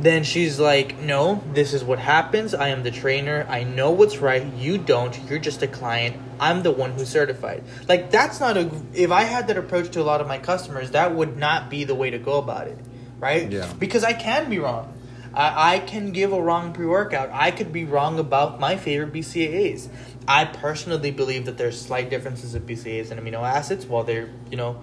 Then 0.00 0.22
she's 0.22 0.60
like, 0.60 1.00
"No, 1.00 1.42
this 1.52 1.74
is 1.74 1.82
what 1.82 1.98
happens. 1.98 2.54
I 2.54 2.68
am 2.68 2.84
the 2.84 2.90
trainer. 2.90 3.46
I 3.48 3.64
know 3.64 3.90
what's 3.90 4.18
right. 4.18 4.44
You 4.56 4.78
don't. 4.78 5.18
You're 5.28 5.40
just 5.40 5.62
a 5.62 5.66
client. 5.66 6.16
I'm 6.38 6.62
the 6.62 6.70
one 6.70 6.92
who's 6.92 7.08
certified." 7.08 7.64
Like 7.88 8.10
that's 8.10 8.40
not 8.40 8.56
a 8.56 8.70
if 8.94 9.10
I 9.10 9.22
had 9.22 9.48
that 9.48 9.58
approach 9.58 9.90
to 9.90 10.00
a 10.00 10.04
lot 10.04 10.20
of 10.20 10.28
my 10.28 10.38
customers, 10.38 10.92
that 10.92 11.14
would 11.14 11.36
not 11.36 11.68
be 11.68 11.84
the 11.84 11.94
way 11.94 12.10
to 12.10 12.18
go 12.18 12.38
about 12.38 12.68
it, 12.68 12.78
right? 13.18 13.50
Yeah. 13.50 13.70
Because 13.78 14.04
I 14.04 14.12
can 14.12 14.48
be 14.48 14.58
wrong. 14.58 14.94
I, 15.34 15.74
I 15.74 15.78
can 15.80 16.12
give 16.12 16.32
a 16.32 16.40
wrong 16.40 16.72
pre-workout. 16.72 17.30
I 17.32 17.50
could 17.50 17.72
be 17.72 17.84
wrong 17.84 18.18
about 18.18 18.58
my 18.60 18.76
favorite 18.76 19.12
BCAAs. 19.12 19.88
I 20.28 20.44
personally 20.44 21.10
believe 21.10 21.46
that 21.46 21.56
there's 21.58 21.80
slight 21.80 22.10
differences 22.10 22.54
of 22.54 22.62
BCAAs 22.66 23.10
and 23.10 23.18
amino 23.18 23.42
acids, 23.42 23.86
while 23.86 24.04
they're 24.04 24.28
you 24.50 24.56
know 24.58 24.78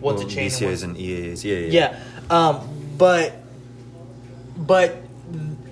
one's 0.00 0.18
Well, 0.18 0.26
a 0.26 0.30
chain. 0.30 0.44
and 0.44 0.52
BCAAs 0.52 0.62
one's- 0.66 0.82
and 0.82 0.96
EAs. 0.98 1.44
Yeah, 1.44 1.56
yeah. 1.56 1.70
yeah, 1.70 1.98
um, 2.30 2.68
but 2.98 3.32
but 4.56 4.96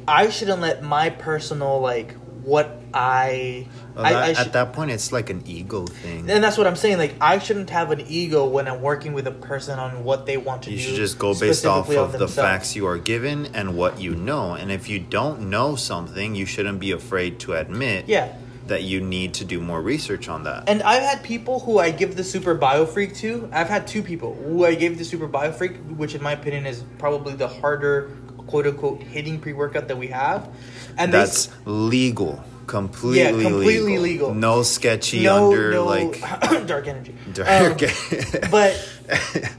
I 0.06 0.30
shouldn't 0.30 0.60
let 0.60 0.82
my 0.82 1.10
personal 1.10 1.80
like 1.80 2.14
what 2.42 2.80
I, 2.94 3.66
Well, 3.94 4.06
I, 4.06 4.12
that- 4.12 4.38
I 4.38 4.40
at 4.40 4.52
that 4.54 4.72
point, 4.72 4.90
it's 4.90 5.12
like 5.12 5.28
an 5.28 5.42
ego 5.46 5.86
thing. 5.86 6.30
and 6.30 6.42
that's 6.42 6.56
what 6.56 6.66
I'm 6.66 6.76
saying. 6.76 6.96
Like 6.96 7.16
I 7.20 7.38
shouldn't 7.38 7.68
have 7.68 7.90
an 7.90 8.00
ego 8.08 8.46
when 8.48 8.66
I'm 8.66 8.80
working 8.80 9.12
with 9.12 9.26
a 9.26 9.30
person 9.32 9.78
on 9.78 10.04
what 10.04 10.24
they 10.24 10.38
want 10.38 10.62
to 10.62 10.70
You 10.70 10.78
do. 10.78 10.82
You 10.82 10.88
should 10.88 10.96
just 10.96 11.18
go 11.18 11.34
based 11.38 11.66
off 11.66 11.90
of 11.90 12.12
the 12.18 12.28
facts 12.28 12.74
you 12.74 12.86
are 12.86 12.96
given 12.96 13.46
and 13.54 13.76
what 13.76 14.00
you 14.00 14.14
know. 14.14 14.54
And 14.54 14.72
if 14.72 14.88
you 14.88 14.98
don't 14.98 15.50
know 15.50 15.76
something, 15.76 16.34
you 16.34 16.46
shouldn't 16.46 16.80
be 16.80 16.92
afraid 16.92 17.38
to 17.40 17.52
admit 17.52 18.08
Yeah. 18.08 18.32
That 18.68 18.84
you 18.84 19.00
need 19.00 19.34
to 19.34 19.44
do 19.44 19.60
more 19.60 19.80
research 19.82 20.28
on 20.28 20.44
that. 20.44 20.68
And 20.68 20.82
I've 20.82 21.02
had 21.02 21.22
people 21.22 21.60
who 21.60 21.78
I 21.78 21.90
give 21.90 22.16
the 22.16 22.24
super 22.24 22.54
bio 22.54 22.86
freak 22.86 23.14
to. 23.16 23.48
I've 23.52 23.68
had 23.68 23.86
two 23.86 24.02
people 24.02 24.34
who 24.34 24.64
I 24.64 24.74
gave 24.74 24.98
the 24.98 25.04
super 25.04 25.26
bio 25.26 25.52
freak, 25.52 25.76
which 25.96 26.14
in 26.14 26.22
my 26.22 26.32
opinion 26.32 26.66
is 26.66 26.84
probably 26.98 27.34
the 27.34 27.48
harder 27.48 28.10
quote 28.46 28.66
unquote 28.66 29.02
hitting 29.02 29.40
pre 29.40 29.52
workout 29.52 29.88
that 29.88 29.98
we 29.98 30.08
have. 30.08 30.48
And 30.96 31.12
That's 31.12 31.48
s- 31.48 31.54
legal. 31.64 32.42
Completely, 32.66 33.20
Yeah, 33.20 33.30
completely 33.30 33.96
legal. 33.96 34.02
legal. 34.02 34.34
No 34.34 34.62
sketchy 34.62 35.22
no, 35.22 35.46
under 35.52 35.70
no, 35.72 35.84
like 35.86 36.20
dark 36.66 36.86
energy. 36.86 37.14
dark. 37.32 37.82
Um, 37.82 37.88
but 38.50 38.88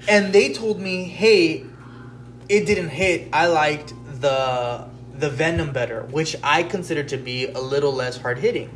and 0.08 0.32
they 0.32 0.54
told 0.54 0.80
me, 0.80 1.06
hey, 1.06 1.66
it 2.48 2.66
didn't 2.68 2.90
hit. 2.90 3.30
I 3.34 3.48
liked 3.48 3.94
the 4.22 4.86
the 5.16 5.30
Venom 5.32 5.72
better, 5.74 6.04
which 6.12 6.36
I 6.44 6.62
consider 6.64 7.04
to 7.06 7.18
be 7.18 7.48
a 7.48 7.60
little 7.60 7.92
less 7.92 8.16
hard 8.18 8.38
hitting. 8.38 8.70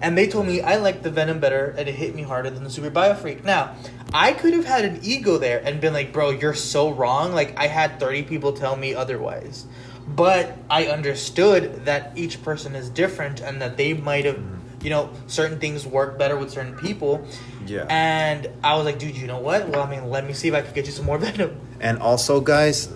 And 0.00 0.16
they 0.16 0.28
told 0.28 0.46
me 0.46 0.60
I 0.60 0.76
liked 0.76 1.02
the 1.02 1.10
Venom 1.10 1.40
better 1.40 1.74
and 1.76 1.88
it 1.88 1.94
hit 1.94 2.14
me 2.14 2.22
harder 2.22 2.50
than 2.50 2.64
the 2.64 2.70
Super 2.70 2.90
Bio 2.90 3.14
Freak. 3.14 3.44
Now, 3.44 3.74
I 4.12 4.32
could 4.32 4.54
have 4.54 4.64
had 4.64 4.84
an 4.84 5.00
ego 5.02 5.38
there 5.38 5.60
and 5.64 5.80
been 5.80 5.92
like, 5.92 6.12
bro, 6.12 6.30
you're 6.30 6.54
so 6.54 6.90
wrong. 6.90 7.32
Like, 7.32 7.58
I 7.58 7.66
had 7.66 7.98
30 7.98 8.22
people 8.24 8.52
tell 8.52 8.76
me 8.76 8.94
otherwise. 8.94 9.66
But 10.06 10.56
I 10.70 10.86
understood 10.86 11.84
that 11.84 12.16
each 12.16 12.42
person 12.42 12.74
is 12.74 12.88
different 12.88 13.40
and 13.40 13.60
that 13.60 13.76
they 13.76 13.92
might 13.92 14.24
have, 14.24 14.40
you 14.82 14.90
know, 14.90 15.10
certain 15.26 15.58
things 15.58 15.86
work 15.86 16.16
better 16.18 16.36
with 16.36 16.50
certain 16.50 16.76
people. 16.76 17.26
Yeah. 17.66 17.86
And 17.90 18.48
I 18.64 18.76
was 18.76 18.86
like, 18.86 18.98
dude, 18.98 19.16
you 19.16 19.26
know 19.26 19.40
what? 19.40 19.68
Well, 19.68 19.82
I 19.82 19.90
mean, 19.90 20.08
let 20.08 20.26
me 20.26 20.32
see 20.32 20.48
if 20.48 20.54
I 20.54 20.62
could 20.62 20.74
get 20.74 20.86
you 20.86 20.92
some 20.92 21.04
more 21.04 21.18
Venom. 21.18 21.60
And 21.80 21.98
also, 21.98 22.40
guys, 22.40 22.88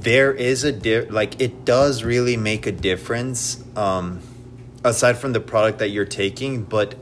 there 0.00 0.32
is 0.32 0.64
a 0.64 0.72
di- 0.72 1.06
like 1.06 1.40
it 1.40 1.64
does 1.64 2.04
really 2.04 2.36
make 2.36 2.66
a 2.66 2.72
difference. 2.72 3.62
Um, 3.76 4.20
aside 4.84 5.16
from 5.18 5.32
the 5.32 5.40
product 5.40 5.78
that 5.78 5.88
you're 5.88 6.04
taking, 6.04 6.62
but 6.62 6.94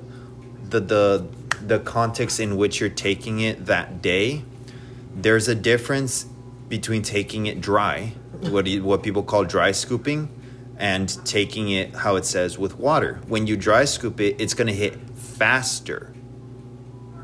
the 0.71 0.81
the 0.81 1.27
the 1.61 1.79
context 1.81 2.41
in 2.41 2.57
which 2.57 2.81
you're 2.81 2.89
taking 2.89 3.41
it 3.41 3.67
that 3.67 4.01
day, 4.01 4.43
there's 5.15 5.49
a 5.49 5.55
difference 5.55 6.25
between 6.69 7.03
taking 7.03 7.47
it 7.47 7.61
dry, 7.61 8.15
what 8.41 8.67
you, 8.67 8.83
what 8.83 9.03
people 9.03 9.23
call 9.23 9.45
dry 9.45 9.71
scooping, 9.73 10.29
and 10.79 11.25
taking 11.27 11.71
it 11.71 11.95
how 11.95 12.17
it 12.17 12.25
says 12.25 12.59
with 12.59 12.79
water. 12.79 13.21
When 13.29 13.47
you 13.47 13.57
dry 13.57 13.85
scoop 13.85 14.21
it, 14.21 14.41
it's 14.41 14.55
gonna 14.55 14.73
hit 14.73 14.99
faster. 15.11 16.15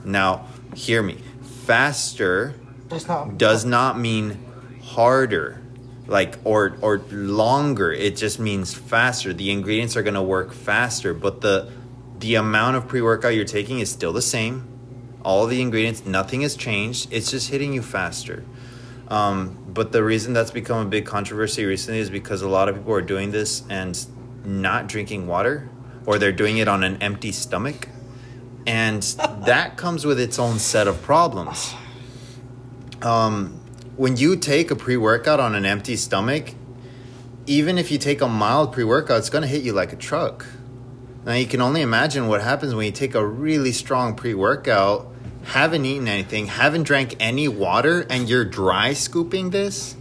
Now, 0.05 0.47
hear 0.75 1.03
me. 1.03 1.19
Faster 1.65 2.55
not. 3.07 3.37
does 3.37 3.65
not 3.65 3.99
mean 3.99 4.39
harder 4.83 5.58
like 6.09 6.39
or 6.45 6.77
or 6.81 6.99
longer. 7.11 7.93
It 7.93 8.17
just 8.17 8.41
means 8.41 8.75
faster. 8.75 9.33
The 9.33 9.51
ingredients 9.51 9.97
are 9.97 10.03
going 10.03 10.15
to 10.15 10.23
work 10.23 10.53
faster 10.53 11.15
but 11.15 11.41
the 11.43 11.71
the 12.19 12.35
amount 12.35 12.77
of 12.77 12.89
pre-workout 12.89 13.35
you're 13.35 13.45
taking 13.45 13.79
is 13.79 13.91
still 13.91 14.13
the 14.13 14.23
same. 14.23 14.67
All 15.23 15.47
the 15.47 15.61
ingredients 15.61 16.05
nothing 16.05 16.41
has 16.41 16.57
changed. 16.57 17.13
It's 17.13 17.31
just 17.31 17.51
hitting 17.51 17.73
you 17.73 17.83
faster. 17.83 18.45
Um, 19.09 19.57
but 19.69 19.93
the 19.93 20.03
reason 20.03 20.33
that's 20.33 20.51
become 20.51 20.87
a 20.87 20.89
big 20.89 21.07
controversy 21.07 21.65
recently 21.65 22.01
is 22.01 22.11
because 22.11 22.43
a 22.43 22.49
lot 22.49 22.69
of 22.69 22.77
people 22.77 22.93
are 22.93 23.03
doing 23.03 23.31
this 23.31 23.63
and 23.71 23.99
not 24.45 24.87
drinking 24.87 25.27
water 25.27 25.71
or 26.07 26.19
they're 26.19 26.33
doing 26.33 26.59
it 26.59 26.69
on 26.69 26.83
an 26.83 27.01
empty 27.03 27.33
stomach. 27.33 27.89
And 28.67 29.03
that 29.03 29.77
comes 29.77 30.05
with 30.05 30.21
its 30.21 30.39
own 30.39 30.59
set 30.59 30.89
of 30.89 31.01
problems. 31.01 31.75
Um, 33.01 33.58
when 33.99 34.17
you 34.17 34.37
take 34.37 34.71
a 34.71 34.77
pre-workout 34.77 35.41
on 35.41 35.57
an 35.57 35.67
empty 35.67 35.97
stomach, 35.97 36.55
even 37.47 37.79
if 37.79 37.91
you 37.91 37.99
take 37.99 38.21
a 38.21 38.29
mild 38.29 38.73
pre-workout, 38.73 39.19
it's 39.19 39.29
gonna 39.29 39.49
hit 39.49 39.63
you 39.65 39.73
like 39.73 39.93
a 39.93 39.97
truck. 39.97 40.47
Now 41.27 41.35
you 41.35 41.47
can 41.47 41.61
only 41.61 41.83
imagine 41.83 42.29
what 42.29 42.41
happens 42.41 42.75
when 42.75 42.87
you 42.87 42.93
take 42.93 43.17
a 43.17 43.27
really 43.27 43.73
strong 43.73 44.15
pre-workout, 44.15 45.13
haven't 45.43 45.85
eaten 45.85 46.07
anything, 46.07 46.47
haven't 46.47 46.85
drank 46.85 47.17
any 47.19 47.49
water, 47.49 48.07
and 48.09 48.29
you're 48.29 48.45
dry 48.45 48.93
scooping 48.93 49.51
this. 49.51 49.97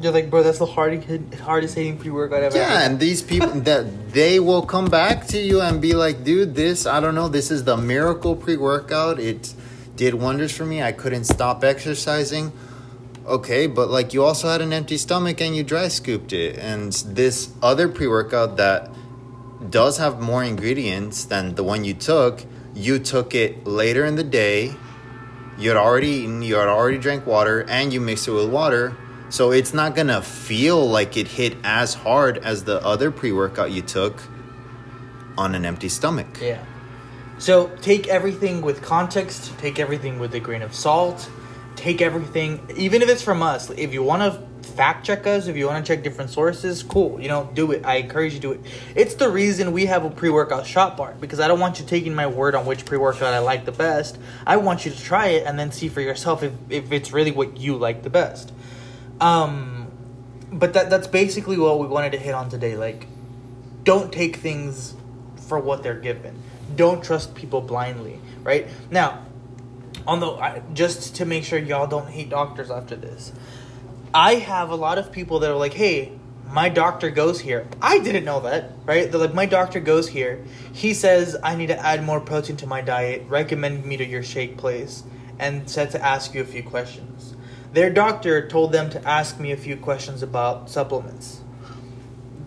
You're 0.00 0.12
like, 0.12 0.30
bro, 0.30 0.42
that's 0.42 0.58
the 0.58 0.66
hardest 0.66 1.34
hardest 1.34 1.74
hitting 1.74 1.98
pre 1.98 2.10
workout 2.10 2.42
I've 2.42 2.54
ever. 2.54 2.58
Yeah, 2.58 2.86
and 2.86 2.98
these 2.98 3.20
people 3.20 3.48
that 3.68 4.12
they 4.12 4.40
will 4.40 4.64
come 4.64 4.86
back 4.86 5.26
to 5.28 5.38
you 5.38 5.60
and 5.60 5.82
be 5.82 5.92
like, 5.92 6.24
dude, 6.24 6.54
this 6.54 6.86
I 6.86 7.00
don't 7.00 7.14
know, 7.14 7.28
this 7.28 7.50
is 7.50 7.64
the 7.64 7.76
miracle 7.76 8.36
pre-workout. 8.36 9.20
It 9.20 9.52
did 9.96 10.14
wonders 10.14 10.56
for 10.56 10.64
me. 10.64 10.82
I 10.82 10.92
couldn't 10.92 11.24
stop 11.24 11.62
exercising. 11.62 12.52
Okay, 13.28 13.66
but 13.66 13.90
like 13.90 14.14
you 14.14 14.24
also 14.24 14.48
had 14.48 14.60
an 14.60 14.72
empty 14.72 14.96
stomach 14.96 15.40
and 15.40 15.54
you 15.54 15.62
dry 15.62 15.88
scooped 15.88 16.32
it. 16.32 16.58
And 16.58 16.92
this 16.92 17.50
other 17.62 17.88
pre-workout 17.88 18.56
that 18.56 18.90
does 19.70 19.98
have 19.98 20.20
more 20.20 20.42
ingredients 20.42 21.24
than 21.24 21.54
the 21.54 21.62
one 21.62 21.84
you 21.84 21.94
took, 21.94 22.44
you 22.74 22.98
took 22.98 23.34
it 23.34 23.66
later 23.66 24.04
in 24.04 24.16
the 24.16 24.24
day. 24.24 24.74
You 25.58 25.70
had 25.70 25.76
already 25.76 26.08
eaten, 26.08 26.42
you 26.42 26.56
had 26.56 26.68
already 26.68 26.98
drank 26.98 27.26
water, 27.26 27.64
and 27.68 27.92
you 27.92 28.00
mixed 28.00 28.28
it 28.28 28.30
with 28.30 28.48
water 28.48 28.96
so 29.30 29.50
it's 29.50 29.74
not 29.74 29.94
gonna 29.94 30.22
feel 30.22 30.88
like 30.88 31.16
it 31.16 31.28
hit 31.28 31.56
as 31.62 31.94
hard 31.94 32.38
as 32.38 32.64
the 32.64 32.84
other 32.84 33.10
pre 33.10 33.30
workout 33.32 33.70
you 33.70 33.82
took 33.82 34.22
on 35.36 35.54
an 35.54 35.64
empty 35.64 35.88
stomach. 35.88 36.38
Yeah. 36.40 36.64
So 37.38 37.68
take 37.82 38.08
everything 38.08 38.62
with 38.62 38.82
context, 38.82 39.56
take 39.58 39.78
everything 39.78 40.18
with 40.18 40.34
a 40.34 40.40
grain 40.40 40.62
of 40.62 40.74
salt, 40.74 41.30
take 41.78 42.02
everything, 42.02 42.60
even 42.76 43.02
if 43.02 43.08
it's 43.08 43.22
from 43.22 43.42
us. 43.42 43.70
If 43.70 43.92
you 43.92 44.02
want 44.02 44.22
to 44.22 44.48
fact 44.68 45.06
check 45.06 45.26
us, 45.26 45.46
if 45.46 45.56
you 45.56 45.66
want 45.66 45.84
to 45.84 45.92
check 45.92 46.04
different 46.04 46.30
sources, 46.30 46.82
cool. 46.82 47.20
You 47.20 47.28
know, 47.28 47.50
do 47.54 47.72
it. 47.72 47.84
I 47.84 47.96
encourage 47.96 48.34
you 48.34 48.40
to 48.40 48.48
do 48.48 48.52
it. 48.52 48.60
It's 48.94 49.14
the 49.14 49.28
reason 49.28 49.72
we 49.72 49.86
have 49.86 50.04
a 50.04 50.10
pre 50.10 50.30
workout 50.30 50.66
shot 50.66 50.96
bar 50.96 51.14
because 51.20 51.40
I 51.40 51.48
don't 51.48 51.60
want 51.60 51.80
you 51.80 51.86
taking 51.86 52.14
my 52.14 52.26
word 52.26 52.54
on 52.54 52.66
which 52.66 52.84
pre 52.84 52.98
workout 52.98 53.34
I 53.34 53.38
like 53.38 53.64
the 53.64 53.72
best. 53.72 54.18
I 54.46 54.56
want 54.56 54.84
you 54.84 54.92
to 54.92 55.00
try 55.00 55.28
it 55.28 55.46
and 55.46 55.58
then 55.58 55.72
see 55.72 55.88
for 55.88 56.00
yourself 56.00 56.42
if, 56.42 56.52
if 56.68 56.92
it's 56.92 57.12
really 57.12 57.32
what 57.32 57.56
you 57.58 57.76
like 57.76 58.02
the 58.02 58.10
best. 58.10 58.52
Um, 59.20 59.90
but 60.52 60.74
that 60.74 60.90
that's 60.90 61.06
basically 61.06 61.58
what 61.58 61.78
we 61.78 61.86
wanted 61.86 62.12
to 62.12 62.18
hit 62.18 62.34
on 62.34 62.48
today. 62.48 62.76
Like, 62.76 63.06
don't 63.84 64.12
take 64.12 64.36
things 64.36 64.94
for 65.48 65.58
what 65.58 65.82
they're 65.82 65.98
given. 65.98 66.40
Don't 66.76 67.02
trust 67.02 67.34
people 67.34 67.60
blindly. 67.60 68.20
Right 68.42 68.68
now, 68.90 69.24
on 70.08 70.20
the 70.20 70.62
just 70.72 71.16
to 71.16 71.26
make 71.26 71.44
sure 71.44 71.58
y'all 71.58 71.86
don't 71.86 72.08
hate 72.08 72.30
doctors 72.30 72.70
after 72.70 72.96
this, 72.96 73.32
I 74.14 74.36
have 74.36 74.70
a 74.70 74.74
lot 74.74 74.96
of 74.96 75.12
people 75.12 75.38
that 75.40 75.50
are 75.50 75.56
like, 75.56 75.74
"Hey, 75.74 76.12
my 76.50 76.70
doctor 76.70 77.10
goes 77.10 77.40
here." 77.40 77.66
I 77.82 77.98
didn't 77.98 78.24
know 78.24 78.40
that. 78.40 78.72
Right? 78.86 79.12
They're 79.12 79.20
like, 79.20 79.34
"My 79.34 79.44
doctor 79.44 79.80
goes 79.80 80.08
here. 80.08 80.42
He 80.72 80.94
says 80.94 81.36
I 81.44 81.54
need 81.54 81.66
to 81.66 81.78
add 81.78 82.02
more 82.02 82.20
protein 82.20 82.56
to 82.56 82.66
my 82.66 82.80
diet. 82.80 83.26
Recommended 83.28 83.84
me 83.84 83.98
to 83.98 84.04
your 84.04 84.22
shake 84.22 84.56
place." 84.56 85.04
And 85.38 85.68
said 85.70 85.90
to 85.92 86.04
ask 86.04 86.34
you 86.34 86.40
a 86.40 86.46
few 86.46 86.64
questions. 86.64 87.36
Their 87.74 87.90
doctor 87.90 88.48
told 88.48 88.72
them 88.72 88.88
to 88.90 89.06
ask 89.06 89.38
me 89.38 89.52
a 89.52 89.56
few 89.56 89.76
questions 89.76 90.22
about 90.22 90.70
supplements. 90.70 91.42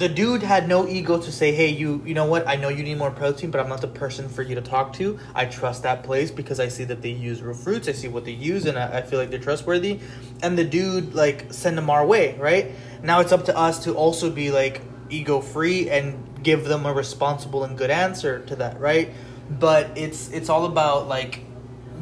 The 0.02 0.10
dude 0.10 0.42
had 0.42 0.68
no 0.68 0.88
ego 0.88 1.20
to 1.20 1.32
say, 1.32 1.52
"Hey, 1.52 1.68
you, 1.68 2.02
you 2.04 2.16
know 2.16 2.26
what? 2.26 2.48
I 2.48 2.56
know 2.56 2.70
you 2.70 2.82
need 2.82 2.98
more 2.98 3.12
protein, 3.12 3.52
but 3.52 3.62
I'm 3.62 3.70
not 3.70 3.82
the 3.82 3.88
person 3.88 4.30
for 4.30 4.42
you 4.42 4.56
to 4.56 4.62
talk 4.62 4.94
to. 4.94 5.20
I 5.36 5.46
trust 5.46 5.84
that 5.84 6.02
place 6.02 6.32
because 6.32 6.60
I 6.60 6.70
see 6.70 6.86
that 6.86 7.04
they 7.04 7.12
use 7.12 7.44
real 7.44 7.54
fruits. 7.54 7.88
I 7.88 7.92
see 7.92 8.08
what 8.08 8.26
they 8.26 8.32
use, 8.32 8.66
and 8.66 8.80
I, 8.80 8.98
I 8.98 9.02
feel 9.04 9.20
like 9.20 9.30
they're 9.30 9.38
trustworthy." 9.38 10.00
And 10.42 10.58
the 10.58 10.64
dude 10.64 11.14
like 11.14 11.54
send 11.54 11.78
them 11.78 11.92
our 11.92 12.04
way, 12.04 12.36
right? 12.40 12.72
Now 13.04 13.20
it's 13.20 13.32
up 13.32 13.46
to 13.46 13.56
us 13.56 13.84
to 13.84 13.94
also 13.94 14.32
be 14.32 14.50
like 14.50 14.82
ego 15.12 15.40
free 15.40 15.88
and 15.92 16.42
give 16.42 16.64
them 16.64 16.88
a 16.88 16.94
responsible 16.94 17.64
and 17.64 17.78
good 17.78 17.92
answer 17.92 18.40
to 18.48 18.56
that, 18.56 18.80
right? 18.80 19.14
But 19.52 19.96
it's 19.96 20.32
it's 20.32 20.50
all 20.50 20.66
about 20.66 21.10
like 21.10 21.42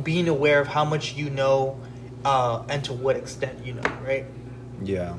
being 0.06 0.30
aware 0.30 0.62
of 0.62 0.70
how 0.70 0.86
much 0.86 1.16
you 1.16 1.30
know 1.30 1.78
uh, 2.24 2.64
and 2.70 2.82
to 2.86 2.94
what 2.94 3.18
extent 3.18 3.66
you 3.66 3.74
know, 3.74 3.92
right? 4.08 4.26
Yeah. 4.82 5.18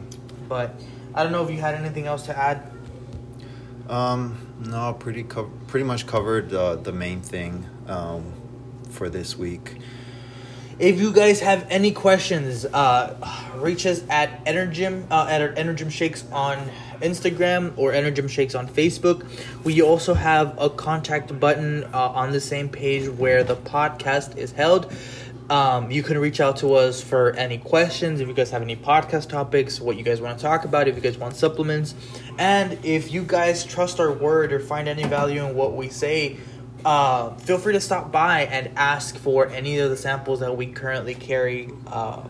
But 0.48 0.80
I 1.14 1.22
don't 1.22 1.32
know 1.32 1.44
if 1.44 1.50
you 1.50 1.60
had 1.60 1.74
anything 1.74 2.06
else 2.06 2.26
to 2.26 2.36
add. 2.36 2.70
Um, 3.88 4.46
no, 4.60 4.92
pretty 4.92 5.24
co- 5.24 5.50
pretty 5.66 5.84
much 5.84 6.06
covered 6.06 6.52
uh, 6.52 6.76
the 6.76 6.92
main 6.92 7.20
thing 7.22 7.66
um, 7.88 8.32
for 8.90 9.08
this 9.08 9.36
week. 9.36 9.78
If 10.78 10.98
you 10.98 11.12
guys 11.12 11.40
have 11.40 11.66
any 11.68 11.92
questions, 11.92 12.64
uh, 12.64 13.14
reach 13.56 13.84
us 13.84 14.02
at 14.08 14.44
Energym 14.46 15.04
uh, 15.10 15.26
at 15.28 15.56
Energym 15.56 15.90
Shakes 15.90 16.24
on 16.32 16.56
Instagram 17.02 17.72
or 17.76 17.92
Energym 17.92 18.30
Shakes 18.30 18.54
on 18.54 18.66
Facebook. 18.66 19.26
We 19.64 19.82
also 19.82 20.14
have 20.14 20.56
a 20.58 20.70
contact 20.70 21.38
button 21.38 21.84
uh, 21.92 22.10
on 22.10 22.32
the 22.32 22.40
same 22.40 22.68
page 22.68 23.08
where 23.08 23.44
the 23.44 23.56
podcast 23.56 24.38
is 24.38 24.52
held. 24.52 24.90
Um, 25.50 25.90
you 25.90 26.04
can 26.04 26.16
reach 26.16 26.40
out 26.40 26.58
to 26.58 26.74
us 26.74 27.02
for 27.02 27.32
any 27.32 27.58
questions 27.58 28.20
if 28.20 28.28
you 28.28 28.34
guys 28.34 28.52
have 28.52 28.62
any 28.62 28.76
podcast 28.76 29.28
topics, 29.28 29.80
what 29.80 29.96
you 29.96 30.04
guys 30.04 30.20
want 30.20 30.38
to 30.38 30.42
talk 30.44 30.64
about, 30.64 30.86
if 30.86 30.94
you 30.94 31.00
guys 31.00 31.18
want 31.18 31.34
supplements, 31.34 31.96
and 32.38 32.78
if 32.84 33.12
you 33.12 33.24
guys 33.24 33.64
trust 33.64 33.98
our 33.98 34.12
word 34.12 34.52
or 34.52 34.60
find 34.60 34.88
any 34.88 35.02
value 35.02 35.44
in 35.44 35.56
what 35.56 35.74
we 35.74 35.88
say. 35.88 36.36
Uh, 36.84 37.34
feel 37.34 37.58
free 37.58 37.72
to 37.72 37.80
stop 37.80 38.12
by 38.12 38.42
and 38.42 38.70
ask 38.76 39.16
for 39.16 39.48
any 39.48 39.80
of 39.80 39.90
the 39.90 39.96
samples 39.96 40.38
that 40.38 40.56
we 40.56 40.66
currently 40.66 41.16
carry. 41.16 41.68
Uh, 41.88 42.22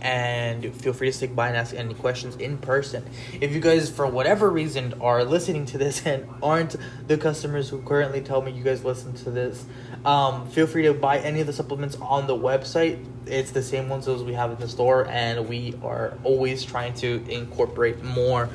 and 0.00 0.74
feel 0.74 0.92
free 0.92 1.08
to 1.08 1.12
stick 1.12 1.34
by 1.34 1.48
and 1.48 1.56
ask 1.56 1.74
any 1.74 1.94
questions 1.94 2.36
in 2.36 2.58
person. 2.58 3.04
If 3.40 3.52
you 3.52 3.60
guys, 3.60 3.90
for 3.90 4.06
whatever 4.06 4.50
reason, 4.50 4.94
are 5.00 5.24
listening 5.24 5.66
to 5.66 5.78
this 5.78 6.02
and 6.06 6.28
aren't 6.42 6.76
the 7.06 7.18
customers 7.18 7.68
who 7.68 7.82
currently 7.82 8.20
tell 8.20 8.42
me 8.42 8.52
you 8.52 8.62
guys 8.62 8.84
listen 8.84 9.14
to 9.14 9.30
this, 9.30 9.66
um, 10.04 10.48
feel 10.48 10.66
free 10.66 10.82
to 10.82 10.94
buy 10.94 11.18
any 11.18 11.40
of 11.40 11.46
the 11.46 11.52
supplements 11.52 11.96
on 11.96 12.26
the 12.26 12.36
website. 12.36 13.04
It's 13.26 13.50
the 13.50 13.62
same 13.62 13.88
ones 13.88 14.08
as 14.08 14.22
we 14.22 14.34
have 14.34 14.50
in 14.50 14.58
the 14.58 14.68
store, 14.68 15.06
and 15.08 15.48
we 15.48 15.74
are 15.82 16.16
always 16.24 16.64
trying 16.64 16.94
to 16.94 17.24
incorporate 17.28 18.02
more 18.02 18.48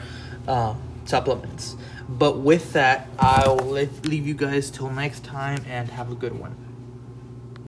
uh, 0.47 0.75
supplements. 1.05 1.75
But 2.07 2.39
with 2.39 2.73
that, 2.73 3.07
I'll 3.19 3.57
leave 3.57 4.27
you 4.27 4.33
guys 4.33 4.69
till 4.69 4.89
next 4.89 5.23
time 5.23 5.63
and 5.67 5.89
have 5.89 6.11
a 6.11 6.15
good 6.15 6.37
one. 6.37 6.62